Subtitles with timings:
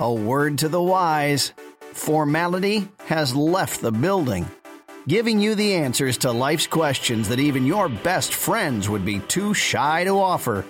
[0.00, 1.52] A word to the wise
[1.92, 4.46] formality has left the building,
[5.08, 9.54] giving you the answers to life's questions that even your best friends would be too
[9.54, 10.64] shy to offer.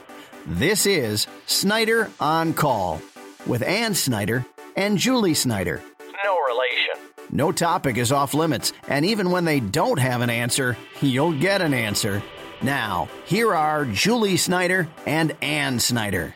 [0.47, 3.03] This is Snyder on Call
[3.47, 5.83] with Ann Snyder and Julie Snyder.
[6.25, 7.13] No relation.
[7.31, 11.61] No topic is off limits, and even when they don't have an answer, you'll get
[11.61, 12.23] an answer.
[12.63, 16.35] Now, here are Julie Snyder and Ann Snyder.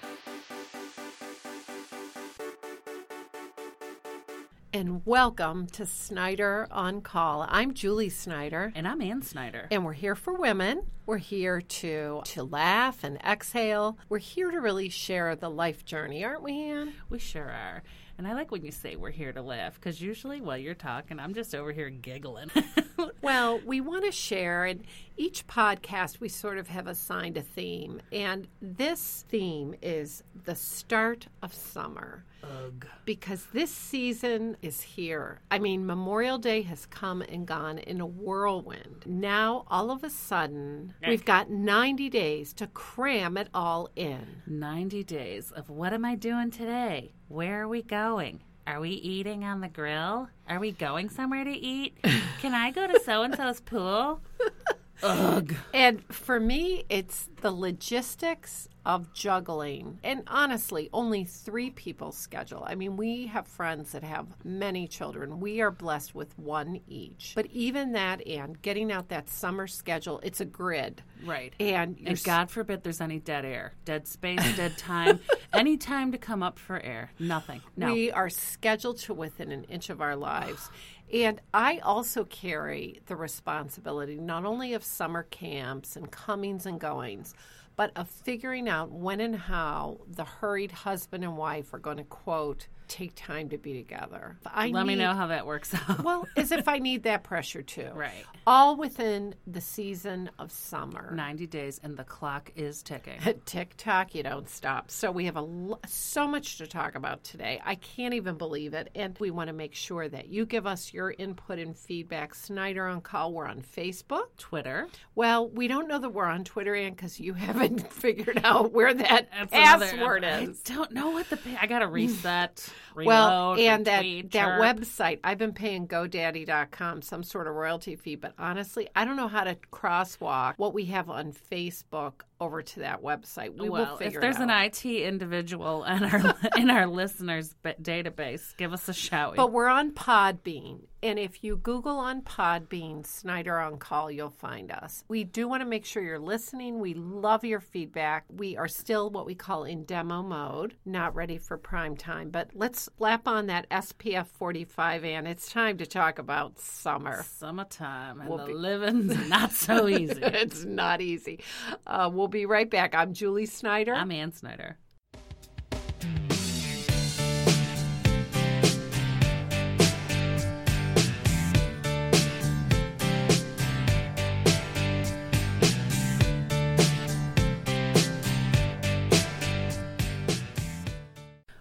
[5.04, 7.44] Welcome to Snyder on Call.
[7.48, 8.72] I'm Julie Snyder.
[8.76, 9.66] And I'm Ann Snyder.
[9.72, 10.82] And we're here for women.
[11.06, 13.98] We're here to to laugh and exhale.
[14.08, 16.92] We're here to really share the life journey, aren't we, Ann?
[17.10, 17.82] We sure are.
[18.16, 21.18] And I like when you say we're here to laugh because usually while you're talking,
[21.18, 22.52] I'm just over here giggling.
[23.22, 24.84] well, we want to share, and
[25.16, 28.00] each podcast we sort of have assigned a theme.
[28.12, 32.24] And this theme is the start of summer.
[32.42, 32.86] Ugh.
[33.04, 35.40] Because this season is here.
[35.50, 39.04] I mean, Memorial Day has come and gone in a whirlwind.
[39.06, 44.42] Now, all of a sudden, we've got 90 days to cram it all in.
[44.46, 47.12] 90 days of what am I doing today?
[47.28, 48.40] Where are we going?
[48.66, 50.28] Are we eating on the grill?
[50.48, 51.96] Are we going somewhere to eat?
[52.40, 54.20] Can I go to so and so's pool?
[55.02, 55.54] Ugh.
[55.74, 59.98] And for me, it's the logistics of juggling.
[60.02, 62.64] And honestly, only three people schedule.
[62.66, 65.40] I mean, we have friends that have many children.
[65.40, 67.32] We are blessed with one each.
[67.34, 71.02] But even that, and getting out that summer schedule, it's a grid.
[71.24, 71.54] Right.
[71.60, 75.20] And, and God forbid there's any dead air, dead space, dead time,
[75.52, 77.12] any time to come up for air.
[77.18, 77.60] Nothing.
[77.76, 77.92] No.
[77.92, 80.70] We are scheduled to within an inch of our lives.
[81.12, 87.34] And I also carry the responsibility not only of summer camps and comings and goings,
[87.82, 92.04] but of figuring out when and how the hurried husband and wife are going to
[92.04, 94.36] quote take time to be together.
[94.44, 96.04] I Let need, me know how that works out.
[96.04, 97.88] well, as if I need that pressure too.
[97.94, 98.24] Right.
[98.46, 101.10] All within the season of summer.
[101.14, 103.18] 90 days and the clock is ticking.
[103.46, 104.90] Tick tock, you don't stop.
[104.90, 105.48] So we have a
[105.86, 107.60] so much to talk about today.
[107.64, 108.90] I can't even believe it.
[108.94, 112.34] And we want to make sure that you give us your input and feedback.
[112.34, 114.86] Snyder on Call, we're on Facebook, Twitter.
[115.14, 118.92] Well, we don't know that we're on Twitter, Ann, because you haven't figured out where
[118.92, 120.60] that That's password another, is.
[120.68, 122.68] I don't know what the I got to reset.
[122.94, 124.60] Well, and that retweet, that chirp.
[124.60, 129.28] website, I've been paying GoDaddy.com some sort of royalty fee, but honestly, I don't know
[129.28, 133.56] how to crosswalk what we have on Facebook over to that website.
[133.56, 137.54] We well, will figure if there's it an IT individual in our in our listeners'
[137.64, 139.36] database, give us a shout.
[139.36, 144.70] But we're on Podbean, and if you Google on Podbean Snyder on Call, you'll find
[144.70, 145.02] us.
[145.08, 146.78] We do want to make sure you're listening.
[146.78, 148.24] We love your feedback.
[148.30, 152.30] We are still what we call in demo mode, not ready for prime time.
[152.30, 157.24] But let's slap on that SPF 45, and it's time to talk about summer.
[157.24, 158.54] Summertime, and we'll the be...
[158.54, 160.20] living's not so easy.
[160.22, 161.40] it's not easy.
[161.84, 162.94] Uh, we'll be right back.
[162.94, 163.92] I'm Julie Snyder.
[163.92, 164.78] I'm Ann Snyder.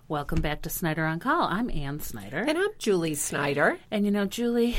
[0.08, 1.44] Welcome back to Snyder on Call.
[1.44, 2.40] I'm Ann Snyder.
[2.48, 3.78] And I'm Julie Snyder.
[3.92, 4.76] And you know, Julie,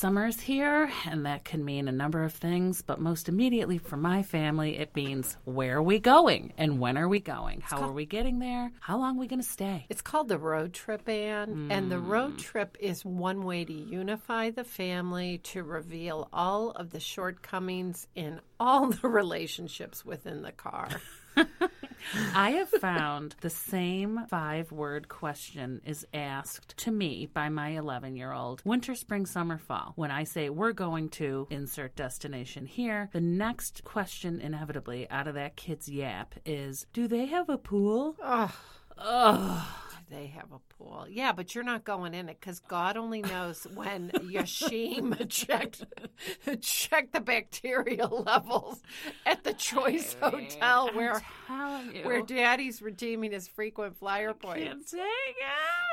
[0.00, 4.22] summer's here, and that can mean a number of things, but most immediately for my
[4.22, 7.60] family, it means where are we going and when are we going?
[7.60, 8.72] How called, are we getting there?
[8.80, 9.84] How long are we going to stay?
[9.90, 11.68] It's called the road trip, Ann.
[11.68, 11.70] Mm.
[11.70, 16.88] And the road trip is one way to unify the family, to reveal all of
[16.90, 20.88] the shortcomings in all the relationships within the car.
[22.34, 28.16] I have found the same five word question is asked to me by my 11
[28.16, 29.92] year old winter, spring, summer, fall.
[29.96, 35.34] When I say we're going to insert destination here, the next question inevitably out of
[35.34, 38.16] that kid's yap is do they have a pool?
[38.22, 38.50] Ugh.
[38.98, 39.66] Ugh
[40.10, 41.06] they have a pool.
[41.08, 45.84] Yeah, but you're not going in it because God only knows when Yashim checked
[46.60, 48.80] checked the bacterial levels
[49.24, 51.20] at the Choice Hotel where
[52.02, 54.94] where Daddy's redeeming his frequent flyer points.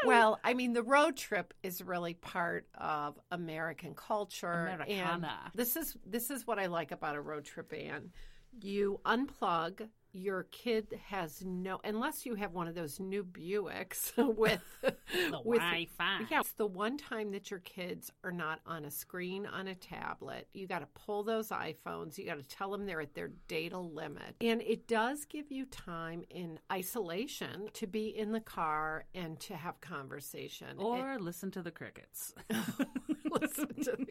[0.05, 5.39] Well, I mean, the road trip is really part of American culture, Americana.
[5.43, 8.11] and this is this is what I like about a road trip, Ann.
[8.59, 14.61] You unplug your kid has no, unless you have one of those new Buicks with
[14.81, 16.21] The with- Wi-Fi.
[16.29, 19.75] Yeah, it's the one time that your kids are not on a screen on a
[19.75, 20.47] tablet.
[20.53, 22.17] You got to pull those iPhones.
[22.17, 24.35] You got to tell them they're at their data limit.
[24.41, 29.55] And it does give you time in isolation to be in the car and to
[29.55, 30.69] have conversation.
[30.79, 32.33] It- Or listen to the crickets.
[33.41, 34.07] listen to the,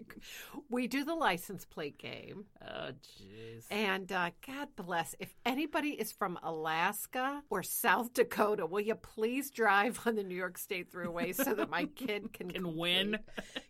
[0.68, 2.44] we do the license plate game.
[2.62, 3.64] oh, jeez.
[3.70, 5.14] And uh, God bless.
[5.18, 10.34] If anybody is from Alaska or South Dakota, will you please drive on the New
[10.34, 13.18] York State Thruway so that my kid can, Can win.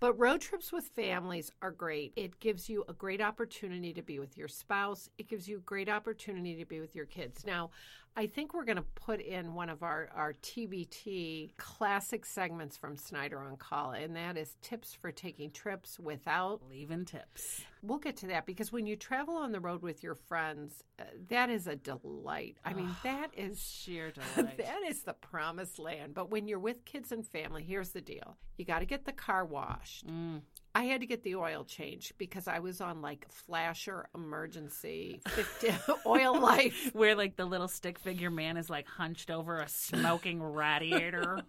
[0.01, 2.13] But road trips with families are great.
[2.17, 5.09] It gives you a great opportunity to be with your spouse.
[5.19, 7.45] It gives you a great opportunity to be with your kids.
[7.47, 7.71] Now,
[8.19, 12.97] I think we're going to put in one of our, our TBT classic segments from
[12.97, 17.61] Snyder on Call, and that is tips for taking trips without Leaving tips.
[17.83, 21.05] We'll get to that because when you travel on the road with your friends, uh,
[21.29, 22.57] that is a delight.
[22.65, 24.57] I mean, that is Sheer delight.
[24.57, 26.15] that is the promised land.
[26.15, 29.13] But when you're with kids and family, here's the deal: you got to get the
[29.13, 30.07] car washed.
[30.07, 30.41] Mm.
[30.77, 35.23] I had to get the oil change because I was on like flasher emergency
[36.07, 36.91] oil life.
[36.93, 41.41] Where like the little stick figure man is like hunched over a smoking radiator.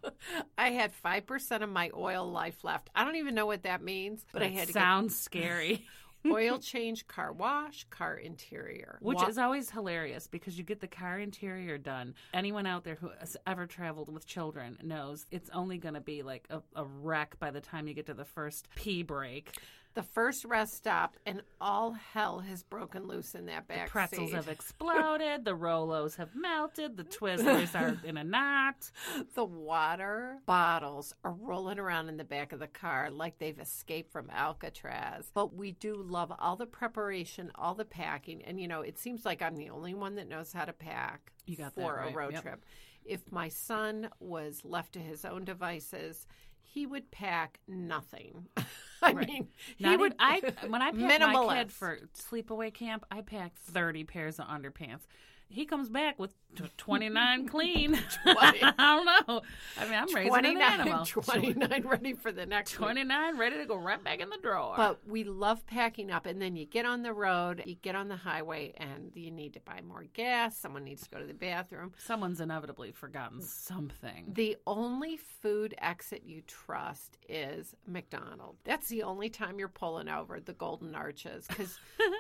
[0.58, 2.90] I had five percent of my oil life left.
[2.96, 5.86] I don't even know what that means, but I That had to get sounds scary.
[6.32, 10.88] oil change, car wash, car interior, Which Wa- is always hilarious because you get the
[10.88, 12.16] car interior done.
[12.34, 16.24] Anyone out there who has ever traveled with children knows it's only going to be
[16.24, 19.58] like a, a wreck by the time you get to the first pee break.
[19.98, 23.92] The first rest stop, and all hell has broken loose in that back seat.
[23.92, 24.36] Pretzels seat.
[24.36, 28.92] have exploded, the Rolos have melted, the Twizzlers are in a knot.
[29.34, 34.12] The water bottles are rolling around in the back of the car like they've escaped
[34.12, 35.32] from Alcatraz.
[35.34, 39.26] But we do love all the preparation, all the packing, and you know, it seems
[39.26, 42.14] like I'm the only one that knows how to pack You got that for right.
[42.14, 42.42] a road Yep.
[42.44, 42.66] trip.
[43.04, 46.28] If my son was left to his own devices,
[46.68, 48.48] he would pack nothing.
[49.02, 49.28] I Right.
[49.28, 49.48] mean,
[49.80, 50.16] Not he would.
[50.20, 55.02] I when I packed my kid for sleepaway camp, I packed thirty pairs of underpants.
[55.50, 56.32] He comes back with
[56.78, 57.98] twenty nine clean.
[58.26, 59.42] I don't know.
[59.78, 61.06] I mean, I'm raising an animal.
[61.06, 62.86] 29 ready for the next week.
[62.86, 64.74] Twenty nine, ready to go right back in the drawer.
[64.76, 68.08] But we love packing up, and then you get on the road, you get on
[68.08, 70.58] the highway, and you need to buy more gas.
[70.58, 71.94] Someone needs to go to the bathroom.
[71.98, 74.32] Someone's inevitably forgotten something.
[74.34, 78.60] The only food exit you trust is McDonald's.
[78.64, 81.78] That's the only time you're pulling over the Golden Arches because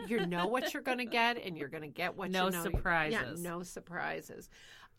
[0.08, 2.52] you know what you're going to get, and you're going to get what No you
[2.52, 2.64] know.
[2.64, 3.17] surprises.
[3.26, 4.50] Yeah, no surprises.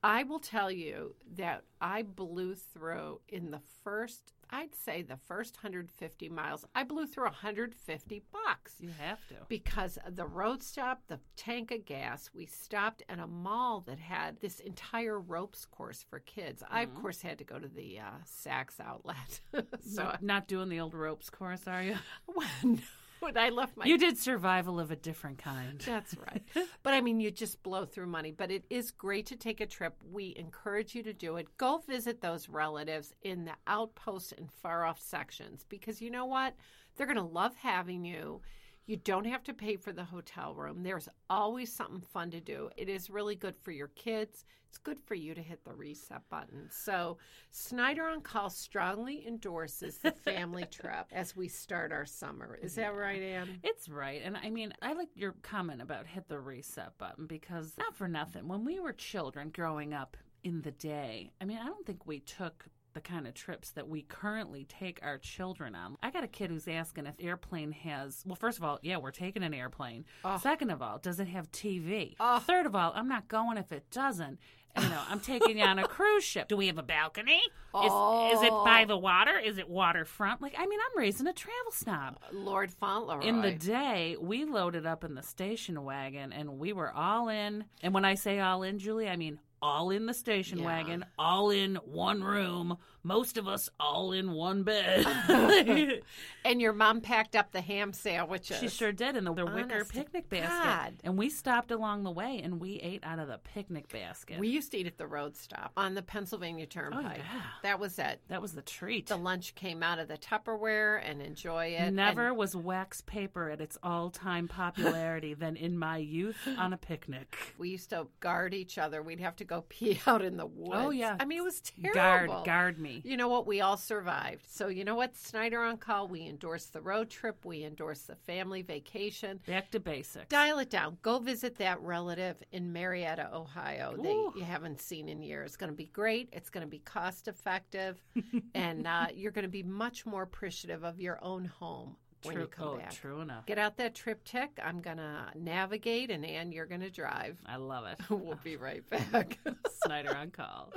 [0.01, 5.57] I will tell you that I blew through in the first, I'd say the first
[5.57, 9.35] 150 miles, I blew through 150 bucks You have to.
[9.49, 14.39] because the road stop, the tank of gas, we stopped at a mall that had
[14.39, 16.63] this entire ropes course for kids.
[16.71, 16.97] I, Mm-hmm.
[16.97, 19.41] of course, had to go to the uh, Saks outlet.
[19.81, 21.97] so Not, not doing the old ropes course, are you?
[22.63, 22.83] when,
[23.21, 25.81] when I left my You did survival of a different kind.
[25.85, 26.43] That's right.
[26.83, 28.31] but I mean, you just blow through money.
[28.31, 29.95] But it is great to take a trip.
[30.11, 31.49] We encourage you to do it.
[31.57, 36.55] Go visit those relatives in the outposts and far off sections because you know what?
[36.97, 38.41] They're going to love having you.
[38.89, 40.83] You don't have to pay for the hotel room.
[40.83, 42.71] There's always something fun to do.
[42.75, 44.47] It is really good for your kids.
[44.67, 46.69] It's good for you to hit the reset button.
[46.71, 47.19] So,
[47.51, 52.59] Snyder on Call strongly endorses the family trip as we start our summer.
[52.63, 53.59] Is that right, Ann?
[53.63, 54.23] It's right.
[54.25, 58.09] And I mean, I like your comment about hit the reset button because, not for
[58.09, 62.07] nothing, when we were children growing up in the day, I mean, I don't think
[62.07, 62.65] we took
[62.95, 65.97] the kind of trips that we currently take our children on.
[66.03, 69.11] I got a kid who's asking if airplane has, well, first of all, yeah, we're
[69.11, 70.05] taking an airplane.
[70.25, 70.39] Ah.
[70.39, 72.17] Second of all, does it have TV?
[72.21, 72.39] Ah.
[72.39, 74.39] Third of all, I'm not going if it doesn't.
[74.77, 76.49] You know, I'm taking you on a cruise ship.
[76.49, 77.41] Do we have a balcony?
[77.75, 78.87] Is, is it by oh.
[78.87, 79.39] the water?
[79.39, 80.41] Is it waterfront?
[80.41, 82.19] Like, I mean, I'm raising a travel snob.
[82.23, 83.27] Uh, Lord Fauntleroy.
[83.27, 87.65] In the day, we loaded up in the station wagon and we were all in.
[87.83, 90.67] And when I say all in, Julie, I mean all in the station Yeah.
[90.67, 95.07] wagon, all in one room, most of us all in one bed.
[96.45, 98.59] And your mom packed up the ham sandwiches.
[98.59, 100.49] she sure did in the, the oh, wicker Honest picnic basket.
[100.49, 100.95] God.
[101.05, 104.39] And we stopped along the way and we ate out of the picnic basket.
[104.39, 107.05] We used to eat at the road stop on the Pennsylvania Turnpike.
[107.05, 107.43] Oh, yeah.
[107.65, 108.23] That was it.
[108.29, 109.09] that was the treat.
[109.09, 111.93] The lunch came out of the Tupperware and enjoy it.
[111.93, 116.73] Never And was wax paper at its all time popularity than in my youth on
[116.73, 117.37] a picnic.
[117.59, 119.03] we used to guard each other.
[119.03, 120.83] We'd have to go pee out in the oh, woods.
[120.83, 121.17] Oh, yeah.
[121.21, 122.35] I mean, it was terrible.
[122.35, 122.98] Guard, guard me.
[123.05, 123.47] You know what?
[123.47, 124.47] We all survived.
[124.49, 125.17] So, you know what?
[125.17, 126.09] Snyder on call.
[126.09, 127.45] We endorse the road trip.
[127.45, 129.41] We endorse the family vacation.
[129.47, 130.29] Back to basics.
[130.29, 130.99] Dial it down.
[131.03, 135.49] Go visit that relative in Marietta, Ohio that you haven't seen in years.
[135.49, 136.29] It's going to be great.
[136.33, 138.03] It's going to be cost effective.
[138.55, 142.43] and uh, you're going to be much more appreciative of your own home when true,
[142.43, 142.93] you come oh, back.
[142.93, 143.47] true enough.
[143.47, 144.51] Get out that triptych.
[144.63, 147.39] I'm going to navigate, and Ann, you're going to drive.
[147.47, 147.99] I love it.
[148.11, 149.39] we'll be right back.
[149.85, 150.73] Snyder on call.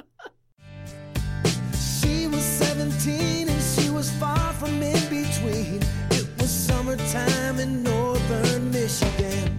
[2.11, 5.81] She was 17 and she was far from in between.
[6.11, 9.57] It was summertime in northern Michigan.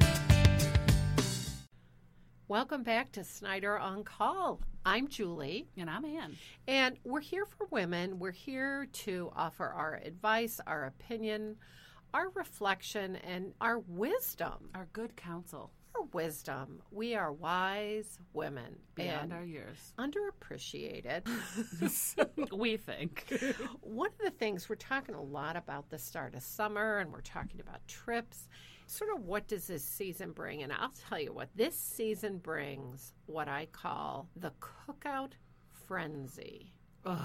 [2.49, 4.61] Welcome back to Snyder on Call.
[4.85, 5.67] I'm Julie.
[5.79, 6.37] And I'm Ann.
[6.69, 8.19] And we're here for women.
[8.19, 11.57] We're here to offer our advice, our opinion,
[12.13, 14.69] our reflection, and our wisdom.
[14.75, 16.81] Our good counsel Our wisdom.
[16.91, 19.93] We are wise women beyond and our years.
[19.99, 21.27] underappreciated.
[22.57, 23.33] we think.
[23.81, 27.21] One of the things we're talking a lot about the start of summer and we're
[27.21, 28.49] talking about trips.
[28.87, 30.63] Sort of what does this season bring?
[30.63, 35.33] And I'll tell you what, this season brings what I call the cookout
[35.87, 36.73] frenzy.
[37.05, 37.19] Ugh,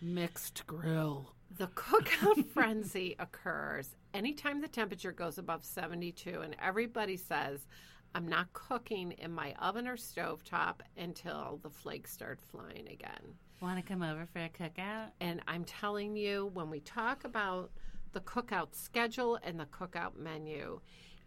[0.00, 1.34] mixed grill.
[1.58, 7.66] The cookout frenzy occurs anytime the temperature goes above 72, and everybody says,
[8.14, 13.36] I'm not cooking in my oven or stovetop until the flakes start flying again.
[13.60, 15.10] Want to come over for a cookout?
[15.20, 17.70] And I'm telling you, when we talk about
[18.12, 20.80] the cookout schedule and the cookout menu,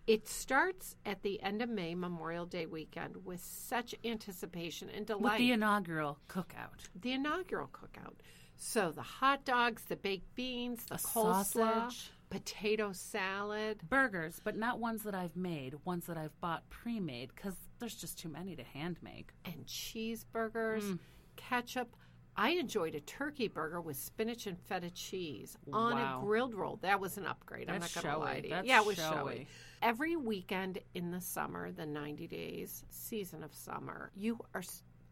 [0.05, 5.23] it starts at the end of May, Memorial Day weekend, with such anticipation and delight.
[5.23, 6.87] With the inaugural cookout.
[7.01, 8.13] the inaugural cookout.
[8.57, 12.11] So the hot dogs, the baked beans, the A coleslaw, sausage.
[12.29, 13.81] Potato salad.
[13.89, 17.95] Burgers, but not ones that I've made, ones that I've bought pre made because there's
[17.95, 19.31] just too many to hand make.
[19.45, 20.99] and cheeseburgers, Mm.
[21.35, 21.95] ketchup.
[22.37, 26.19] I enjoyed a turkey burger with spinach and feta cheese on Wow.
[26.21, 26.75] a grilled roll.
[26.77, 27.69] That was an upgrade.
[27.69, 28.41] I'm That's not going to lie showy.
[28.41, 28.53] to you.
[28.55, 29.09] That's yeah, it was showy.
[29.35, 29.47] showy.
[29.81, 34.63] Every weekend in the summer, the 90 days season of summer, you are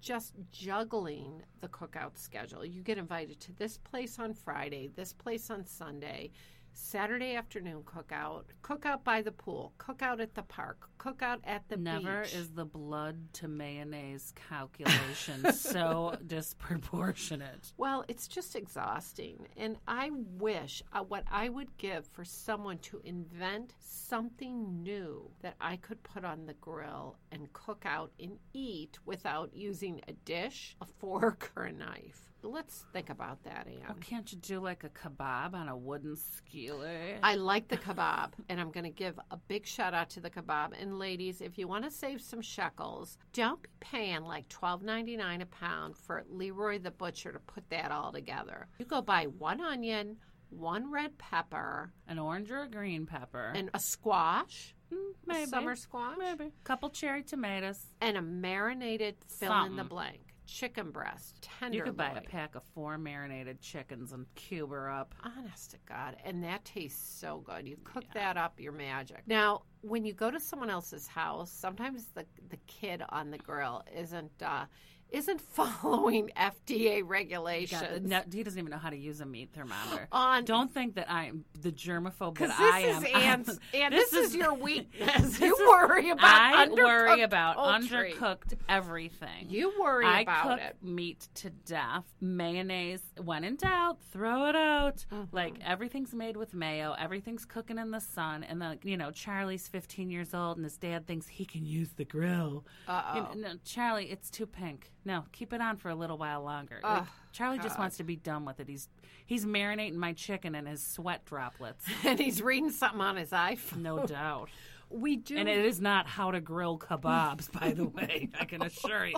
[0.01, 2.65] just juggling the cookout schedule.
[2.65, 6.31] You get invited to this place on Friday, this place on Sunday,
[6.73, 12.23] Saturday afternoon cookout, cookout by the pool, cookout at the park, cookout at the Never
[12.23, 12.33] beach.
[12.33, 17.73] is the blood to mayonnaise calculation so disproportionate.
[17.77, 19.47] Well, it's just exhausting.
[19.55, 25.55] And I wish uh, what I would give for someone to invent something new that
[25.61, 30.75] I could put on the grill and cook out and eat without using a dish,
[30.81, 32.32] a fork, or a knife.
[32.45, 33.95] Let's think about that, Ann.
[34.01, 37.17] can't you do like a kebab on a wooden skewer?
[37.23, 40.29] I like the kebab, and I'm going to give a big shout out to the
[40.29, 40.71] kebab.
[40.79, 45.45] And ladies, if you want to save some shekels, don't be paying like $12.99 a
[45.45, 48.67] pound for Leroy the butcher to put that all together.
[48.77, 50.17] You go buy one onion,
[50.49, 53.53] one red pepper, An orange or a green pepper?
[53.55, 55.49] and a squash, Mm, a maybe.
[55.49, 56.51] summer squash, Maybe.
[56.65, 57.79] Couple cherry tomatoes.
[58.01, 61.73] and a marinated fill in the blank chicken breast, tenderloin.
[61.73, 65.15] You could buy a pack of four marinated chickens and cube her up.
[65.23, 66.17] Honest to God.
[66.23, 67.67] And that tastes so good.
[67.67, 69.23] You cook that up, you're magic.
[69.27, 73.83] Now, when you go to someone else's house, sometimes the the kid on the grill
[73.95, 74.65] isn't uh,
[75.13, 78.01] isn't following FDA regulations.
[78.09, 80.07] no, he doesn't even know how to use a meat thermometer.
[80.11, 83.05] On Don't think that I'm the germaphobe that this I is am.
[83.15, 85.39] Ann's, and this, is, your weakness.
[85.39, 88.13] You is- worry about I undercooked worry about poultry.
[88.13, 89.47] undercooked everything.
[89.49, 90.75] You worry I about cook it.
[90.81, 92.03] meat to death.
[92.19, 95.05] Mayonnaise, when in doubt, throw it out.
[95.13, 95.35] Mm-hmm.
[95.35, 96.95] Like everything's made with mayo.
[96.99, 98.43] Everything's cooking in the sun.
[98.43, 101.91] And then you know, Charlie's 15 years old, and his dad thinks he can use
[101.95, 102.65] the grill.
[102.87, 103.15] Uh-oh.
[103.15, 104.91] You know, no, Charlie, it's too pink.
[105.05, 106.79] No, keep it on for a little while longer.
[106.81, 108.69] Like, Charlie just wants to be done with it.
[108.69, 108.87] He's
[109.25, 111.85] he's marinating my chicken in his sweat droplets.
[112.05, 113.77] And he's reading something on his iPhone.
[113.77, 114.49] No doubt.
[114.89, 118.29] We do And it is not how to grill kebabs, by the way.
[118.39, 119.15] I can assure you.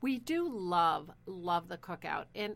[0.00, 2.26] We do love, love the cookout.
[2.34, 2.54] And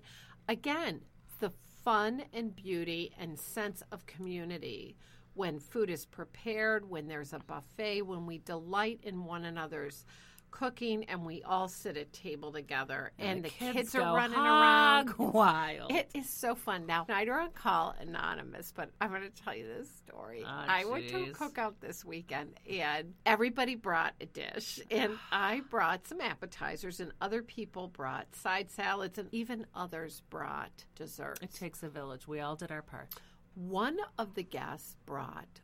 [0.48, 1.00] again,
[1.40, 1.50] the
[1.84, 4.96] fun and beauty and sense of community
[5.34, 10.04] when food is prepared, when there's a buffet, when we delight in one another's
[10.50, 15.14] cooking and we all sit at table together and, the, kids, go are running around.
[15.18, 15.92] wild.
[15.92, 16.86] It is so fun.
[16.86, 20.42] Now, Snyder on call, anonymous, but I'm going to tell you this story.
[20.46, 25.62] Ah, I went to a cookout this weekend, and everybody brought a dish, and I
[25.70, 31.40] brought some appetizers, and other people brought side salads, and even others brought desserts.
[31.42, 32.26] It takes a village.
[32.26, 33.08] We all did our part.
[33.54, 35.60] One of the guests brought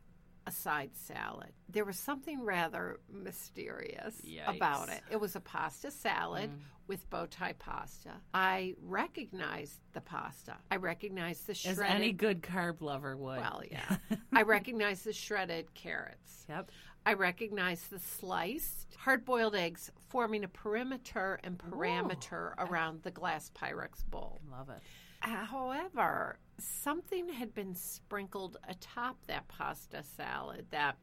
[0.47, 1.51] a side salad.
[1.69, 4.55] There was something rather mysterious Yikes.
[4.55, 5.01] about it.
[5.11, 6.59] It was a pasta salad Mm.
[6.87, 8.13] with bow tie pasta.
[8.33, 10.57] I recognized the pasta.
[10.71, 13.39] I recognized the As any good carb lover would.
[13.39, 13.97] well, yeah.
[14.33, 16.45] I recognized the shredded carrots.
[16.47, 16.71] Yep.
[17.05, 23.49] I recognized the sliced hard boiled eggs forming a perimeter and parameter around the glass
[23.55, 24.41] Pyrex bowl.
[24.51, 24.81] Love it.
[25.21, 30.97] However, something had been sprinkled atop that pasta salad that,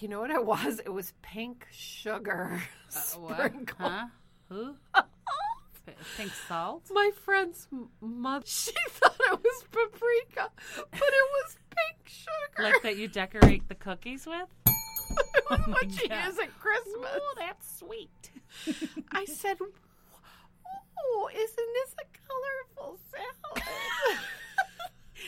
[0.00, 0.80] you know what it was?
[0.80, 2.62] It was pink sugar
[2.96, 3.36] uh, What?
[3.36, 3.90] sprinkled.
[3.92, 4.06] Huh?
[4.48, 4.74] Who?
[6.16, 6.84] Pink salt?
[6.90, 7.68] My friend's
[8.00, 12.62] mother, she thought it was paprika, but it was pink sugar.
[12.62, 14.48] Like that you decorate the cookies with?
[14.66, 16.28] it was what she God.
[16.28, 17.10] is at Christmas.
[17.14, 18.30] Oh, that's sweet.
[19.12, 19.58] I said,
[20.98, 22.06] "Oh, isn't this a
[22.78, 24.18] colorful salad?"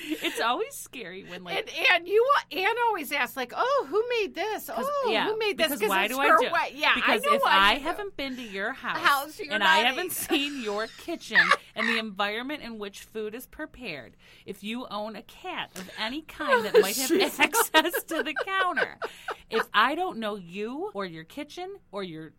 [0.08, 4.34] It's always scary when like and Ann, you Ann always asks, like, "Oh, who made
[4.34, 4.70] this?
[4.72, 6.52] Oh, yeah, who made this?" Because why do I do?
[6.52, 6.72] way.
[6.74, 9.78] Yeah, because I know if why I haven't been to your house, House, and I
[9.78, 11.40] haven't seen your kitchen
[11.74, 16.22] and the environment in which food is prepared, if you own a cat of any
[16.22, 17.10] kind that might have
[17.40, 18.98] access to the counter,
[19.50, 22.32] if I don't know you or your kitchen or your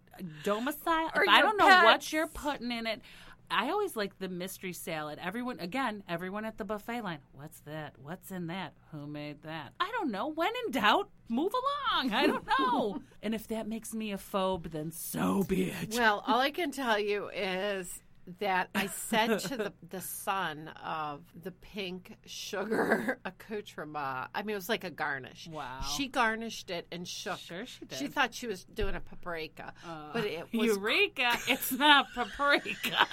[0.43, 3.01] domicile, Or if I don't know what you're putting in it.
[3.49, 5.19] I always like the mystery salad.
[5.21, 7.19] Everyone, again, everyone at the buffet line.
[7.33, 7.93] What's that?
[8.01, 8.73] What's in that?
[8.91, 9.73] Who made that?
[9.79, 10.27] I don't know.
[10.27, 12.11] When in doubt, move along.
[12.13, 13.01] I don't know.
[13.23, 15.95] and if that makes me a phobe, then so be it.
[15.95, 18.01] Well, all I can tell you is
[18.39, 24.57] that I said to the, the son of the pink sugar accoutrement, I mean, it
[24.57, 25.48] was like a garnish.
[25.51, 25.79] Wow.
[25.96, 27.39] She garnished it and shook.
[27.39, 27.98] Sure she did.
[27.98, 31.38] She thought she was doing a paprika, uh, but it was Eureka!
[31.48, 33.07] It's not paprika.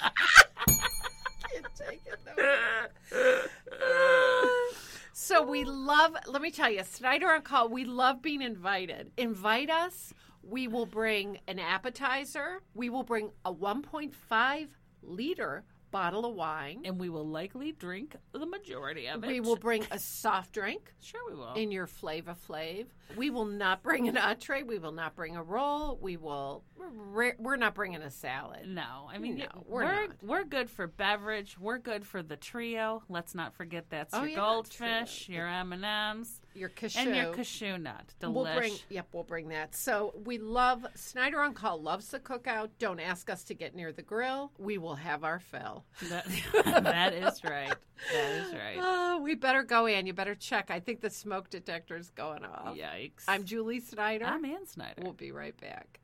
[1.55, 2.57] can't take it no.
[5.13, 9.69] so we love let me tell you snyder on call we love being invited invite
[9.69, 14.67] us we will bring an appetizer we will bring a 1.5
[15.05, 19.27] liter bottle of wine and we will likely drink the majority of it.
[19.27, 21.53] we will bring a soft drink Sure, we will.
[21.53, 25.43] in your flavor flav we will not bring an entree we will not bring a
[25.43, 26.63] roll we will
[27.13, 30.09] we're, we're not bringing a salad no, I mean No, yeah, we're we're not.
[30.21, 31.57] we're good for beverage.
[31.57, 33.01] We're good for the trio.
[33.07, 37.15] Let's not forget that's Oh, your yeah, goldfish, your M and M's, your cashew and
[37.15, 38.13] your cashew nut.
[38.21, 38.33] Delish.
[38.33, 39.75] We'll bring, yep, we'll bring that.
[39.75, 42.69] So we love Snyder on Call loves the cookout.
[42.79, 44.51] Don't ask us to get near the grill.
[44.57, 45.85] We will have our fill.
[46.09, 46.25] That,
[46.83, 47.75] that is right.
[48.13, 48.77] That is right.
[48.79, 50.05] Oh, we better go in.
[50.05, 50.71] You better check.
[50.71, 52.75] I think the smoke detector is going off.
[52.75, 53.23] Yikes.
[53.27, 54.25] I'm Julie Snyder.
[54.25, 55.01] I'm Ann Snyder.
[55.01, 55.99] We'll be right back.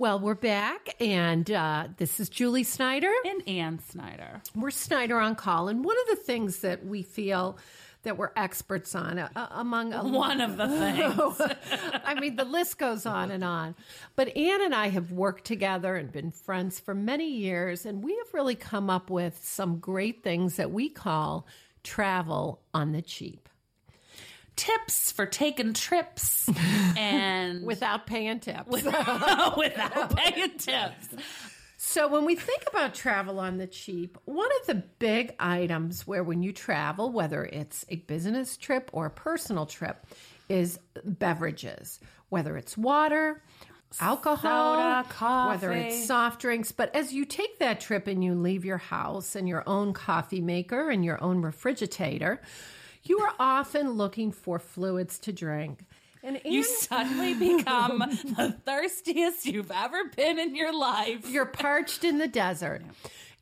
[0.00, 3.12] Well, we're back, and uh, this is Julie Snyder.
[3.26, 4.40] and Ann Snyder.
[4.54, 7.58] We're Snyder on Call, and one of the things that we feel
[8.04, 11.52] that we're experts on, uh, among a One of the things.
[12.02, 13.74] I mean, the list goes on and on.
[14.16, 18.16] But Ann and I have worked together and been friends for many years, and we
[18.16, 21.46] have really come up with some great things that we call
[21.82, 23.49] travel on the cheap
[24.60, 26.46] Tips for taking trips
[26.98, 28.68] and without paying tips.
[28.70, 31.08] without paying tips.
[31.78, 36.22] So, when we think about travel on the cheap, one of the big items where
[36.22, 40.06] when you travel, whether it's a business trip or a personal trip,
[40.50, 43.42] is beverages, whether it's water,
[43.98, 46.70] alcohol, Soda, whether it's soft drinks.
[46.70, 50.42] But as you take that trip and you leave your house and your own coffee
[50.42, 52.42] maker and your own refrigerator,
[53.02, 55.84] you are often looking for fluids to drink.
[56.22, 57.98] And You suddenly become
[58.36, 61.28] the thirstiest you've ever been in your life.
[61.28, 62.82] You're parched in the desert.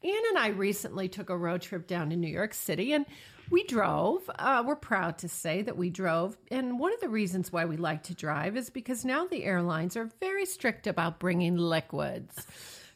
[0.05, 3.05] Ann and I recently took a road trip down to New York City and
[3.51, 4.31] we drove.
[4.39, 6.37] Uh, we're proud to say that we drove.
[6.51, 9.97] And one of the reasons why we like to drive is because now the airlines
[9.97, 12.47] are very strict about bringing liquids.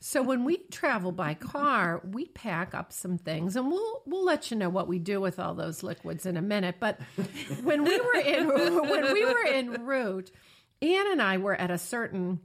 [0.04, 4.50] So when we travel by car, we pack up some things, and we'll we'll let
[4.50, 6.76] you know what we do with all those liquids in a minute.
[6.80, 7.00] But
[7.62, 8.48] when we were in
[8.88, 10.32] when we were en route,
[10.82, 12.40] Ann and I were at a certain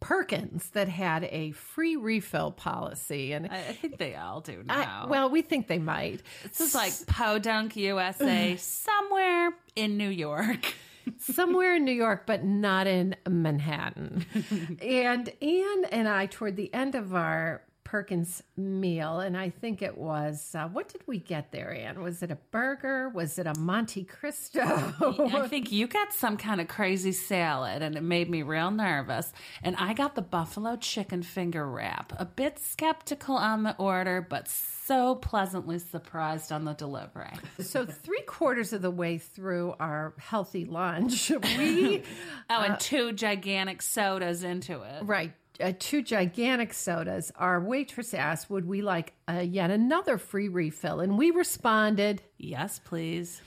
[0.00, 4.84] Perkins that had a free refill policy, and I, I think they all do I,
[4.84, 5.06] now.
[5.08, 6.22] well, we think they might.
[6.42, 10.74] this is like Podunk, USA, somewhere in New York.
[11.18, 14.26] Somewhere in New York, but not in Manhattan.
[14.82, 19.96] and Ann and I, toward the end of our Perkins meal, and I think it
[19.96, 22.02] was uh, what did we get there, Ann?
[22.02, 23.08] Was it a burger?
[23.10, 24.60] Was it a Monte Cristo?
[24.62, 29.32] I think you got some kind of crazy salad and it made me real nervous.
[29.62, 32.12] And I got the buffalo chicken finger wrap.
[32.18, 37.30] A bit skeptical on the order, but so pleasantly surprised on the delivery.
[37.60, 42.02] so three quarters of the way through our healthy lunch, we
[42.50, 45.02] Oh, and two gigantic sodas into it.
[45.04, 45.32] right.
[45.60, 47.30] Uh, two gigantic sodas.
[47.36, 52.80] Our waitress asked, "Would we like uh, yet another free refill?" And we responded, Yes,
[52.84, 53.40] please.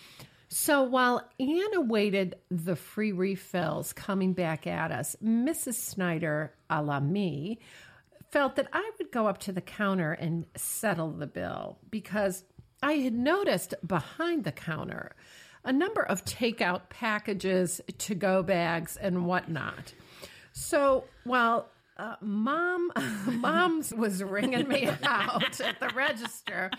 [0.50, 5.74] So while Ann awaited the free refills coming back at us, Mrs.
[5.74, 7.60] Snyder, a la me,
[8.32, 12.46] felt that I would go up to the counter and settle the bill because
[12.82, 15.16] I had noticed behind the counter
[15.66, 19.94] a number of takeout packages, to go bags, and whatnot.
[20.54, 22.92] So while uh, mom,
[23.26, 26.72] mom's was ringing me out at the register,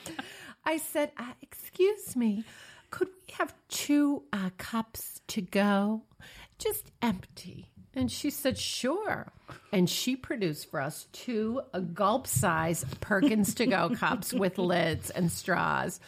[0.64, 2.44] I said, uh, "Excuse me,
[2.90, 6.02] could we have two uh, cups to go,
[6.59, 9.33] just empty?" And she said, "Sure."
[9.72, 15.33] And she produced for us two uh, gulp-size Perkins to go cups with lids and
[15.33, 16.00] straws.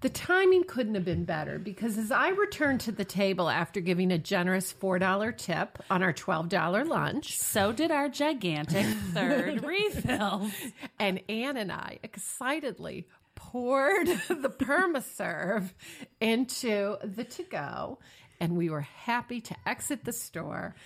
[0.00, 4.12] The timing couldn't have been better because as I returned to the table after giving
[4.12, 10.50] a generous $4 tip on our $12 lunch, So did our gigantic third refill.
[11.00, 15.72] and Ann and I excitedly poured the permaserve
[16.20, 17.98] into the to go,
[18.40, 20.76] and we were happy to exit the store.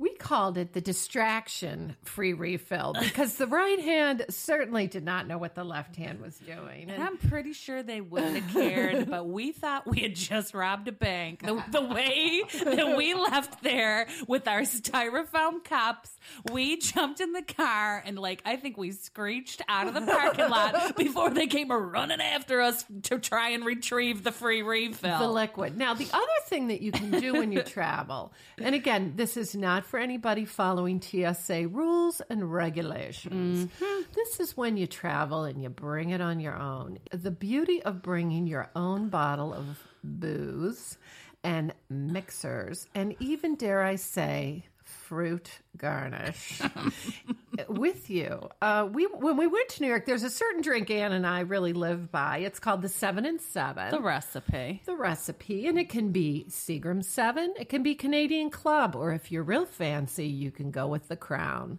[0.00, 5.36] We called it the distraction free refill because the right hand certainly did not know
[5.36, 6.84] what the left hand was doing.
[6.84, 10.54] And And I'm pretty sure they wouldn't have cared, but we thought we had just
[10.54, 11.42] robbed a bank.
[11.42, 16.18] The, the way that we left there with our styrofoam cups,
[16.50, 20.48] we jumped in the car and, like, I think we screeched out of the parking
[20.48, 25.18] lot before they came running after us to try and retrieve the free refill.
[25.18, 25.76] the liquid.
[25.76, 29.54] Now, the other thing that you can do when you travel, and again, this is
[29.54, 33.66] not for anybody following TSA rules and regulations.
[33.66, 34.02] Mm-hmm.
[34.14, 37.00] This is when you travel and you bring it on your own.
[37.10, 40.96] The beauty of bringing your own bottle of booze
[41.42, 46.60] and mixers, and even, dare I say, fruit garnish
[47.68, 48.48] with you.
[48.60, 51.40] Uh, we when we went to New York, there's a certain drink Ann and I
[51.40, 52.38] really live by.
[52.38, 54.82] It's called the Seven and Seven the recipe.
[54.86, 59.30] the recipe, and it can be Seagram 7, it can be Canadian Club, or if
[59.32, 61.78] you're real fancy, you can go with the Crown.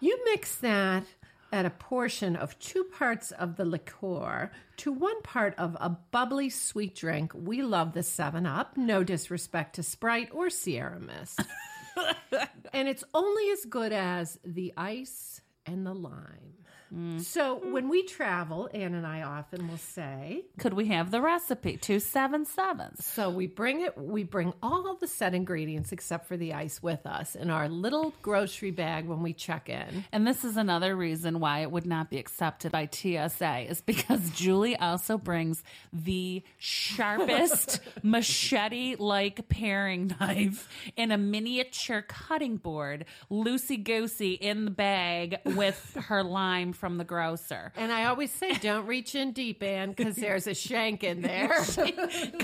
[0.00, 1.04] You mix that
[1.50, 6.50] at a portion of two parts of the liqueur to one part of a bubbly
[6.50, 7.32] sweet drink.
[7.34, 11.40] We love the 7 Up, no disrespect to Sprite or Sierra Mist.
[12.72, 16.57] and it's only as good as the ice and the lime.
[16.94, 17.22] Mm.
[17.22, 21.76] So when we travel, Ann and I often will say, Could we have the recipe?
[21.76, 23.04] Two seven sevens.
[23.04, 23.96] so we bring it.
[23.96, 28.14] We bring all the set ingredients except for the ice with us in our little
[28.22, 30.04] grocery bag when we check in.
[30.12, 34.30] And this is another reason why it would not be accepted by TSA is because
[34.34, 43.82] Julie also brings the sharpest machete like paring knife and a miniature cutting board, loosey
[43.82, 47.72] goosey in the bag with her lime from the grocer.
[47.76, 51.64] And I always say, don't reach in deep, Ann, because there's a shank in there.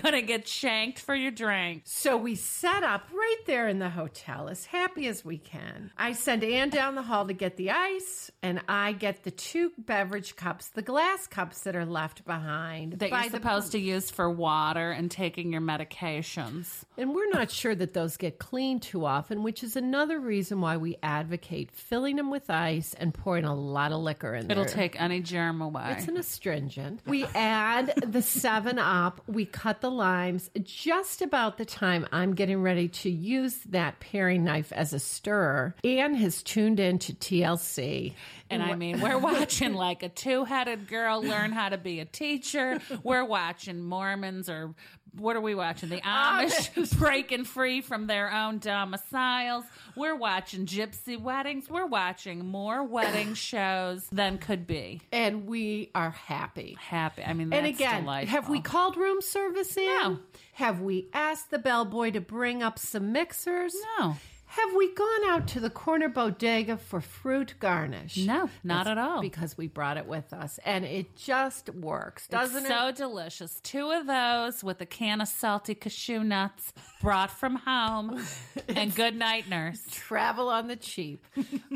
[0.03, 1.83] Gonna get shanked for your drink.
[1.85, 5.90] So we set up right there in the hotel, as happy as we can.
[5.97, 9.73] I send Ann down the hall to get the ice, and I get the two
[9.79, 12.94] beverage cups, the glass cups that are left behind.
[12.99, 16.85] That you're supposed to use for water and taking your medications.
[16.97, 20.77] And we're not sure that those get cleaned too often, which is another reason why
[20.77, 24.73] we advocate filling them with ice and pouring a lot of liquor in It'll there.
[24.73, 25.97] take any germ away.
[25.99, 27.01] It's an astringent.
[27.05, 29.21] We add the 7 Up.
[29.27, 34.45] We cut the limes just about the time I'm getting ready to use that paring
[34.45, 35.75] knife as a stirrer.
[35.83, 38.15] Ann has tuned in to TLC.
[38.51, 42.05] And I mean, we're watching like a two headed girl learn how to be a
[42.05, 42.79] teacher.
[43.03, 44.75] We're watching Mormons or
[45.18, 45.88] what are we watching?
[45.88, 49.64] The ah, Amish breaking free from their own domiciles.
[49.96, 51.68] We're watching gypsy weddings.
[51.70, 55.00] We're watching more wedding shows than could be.
[55.12, 56.77] And we are happy.
[56.81, 57.22] Happy.
[57.24, 58.31] I mean, And again, delightful.
[58.31, 59.87] have we called room service in?
[59.87, 60.18] No.
[60.55, 63.74] Have we asked the bellboy to bring up some mixers?
[63.98, 64.16] No.
[64.57, 68.19] Have we gone out to the corner bodega for fruit garnish?
[68.19, 69.21] No, not at all.
[69.21, 72.69] Because we brought it with us, and it just works, doesn't it's it?
[72.69, 73.59] so delicious.
[73.64, 78.25] Two of those with a can of salty cashew nuts brought from home.
[78.69, 79.83] and good night, nurse.
[79.90, 81.27] Travel on the cheap.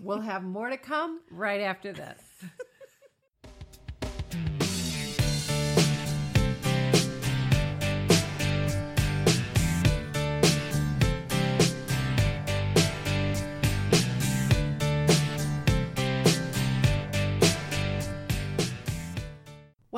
[0.00, 2.27] we'll have more to come right after this.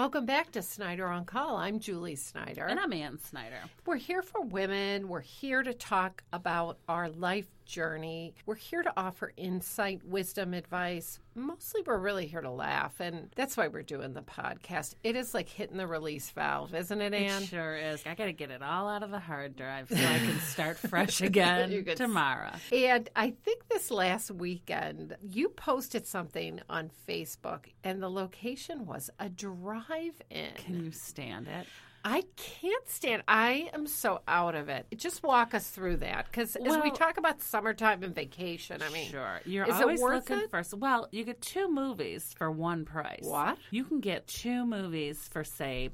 [0.00, 1.58] Welcome back to Snyder on Call.
[1.58, 2.64] I'm Julie Snyder.
[2.64, 3.60] And I'm Ann Snyder.
[3.84, 5.08] We're here for women.
[5.08, 8.34] We're here to talk about our life journey.
[8.46, 11.20] We're here to offer insight, wisdom, advice.
[11.34, 13.00] Mostly, we're really here to laugh.
[13.00, 14.94] And that's why we're doing the podcast.
[15.04, 17.42] It is like hitting the release valve, isn't it, Ann?
[17.42, 18.02] It sure is.
[18.04, 20.78] I got to get it all out of the hard drive so I can start
[20.88, 22.50] fresh again tomorrow.
[22.72, 29.10] And I think this last weekend, you posted something on Facebook, and the location was
[29.20, 30.50] a drive in.
[30.56, 31.66] Can you stand it?
[32.04, 33.22] I can't stand.
[33.28, 34.86] I am so out of it.
[34.96, 39.10] Just walk us through that, because as we talk about summertime and vacation, I mean,
[39.10, 39.40] Sure.
[39.44, 40.50] You're is it always worth looking it?
[40.50, 40.62] for.
[40.76, 43.20] Well, you get two movies for one price.
[43.22, 43.58] What?
[43.70, 45.90] You can get two movies for, say,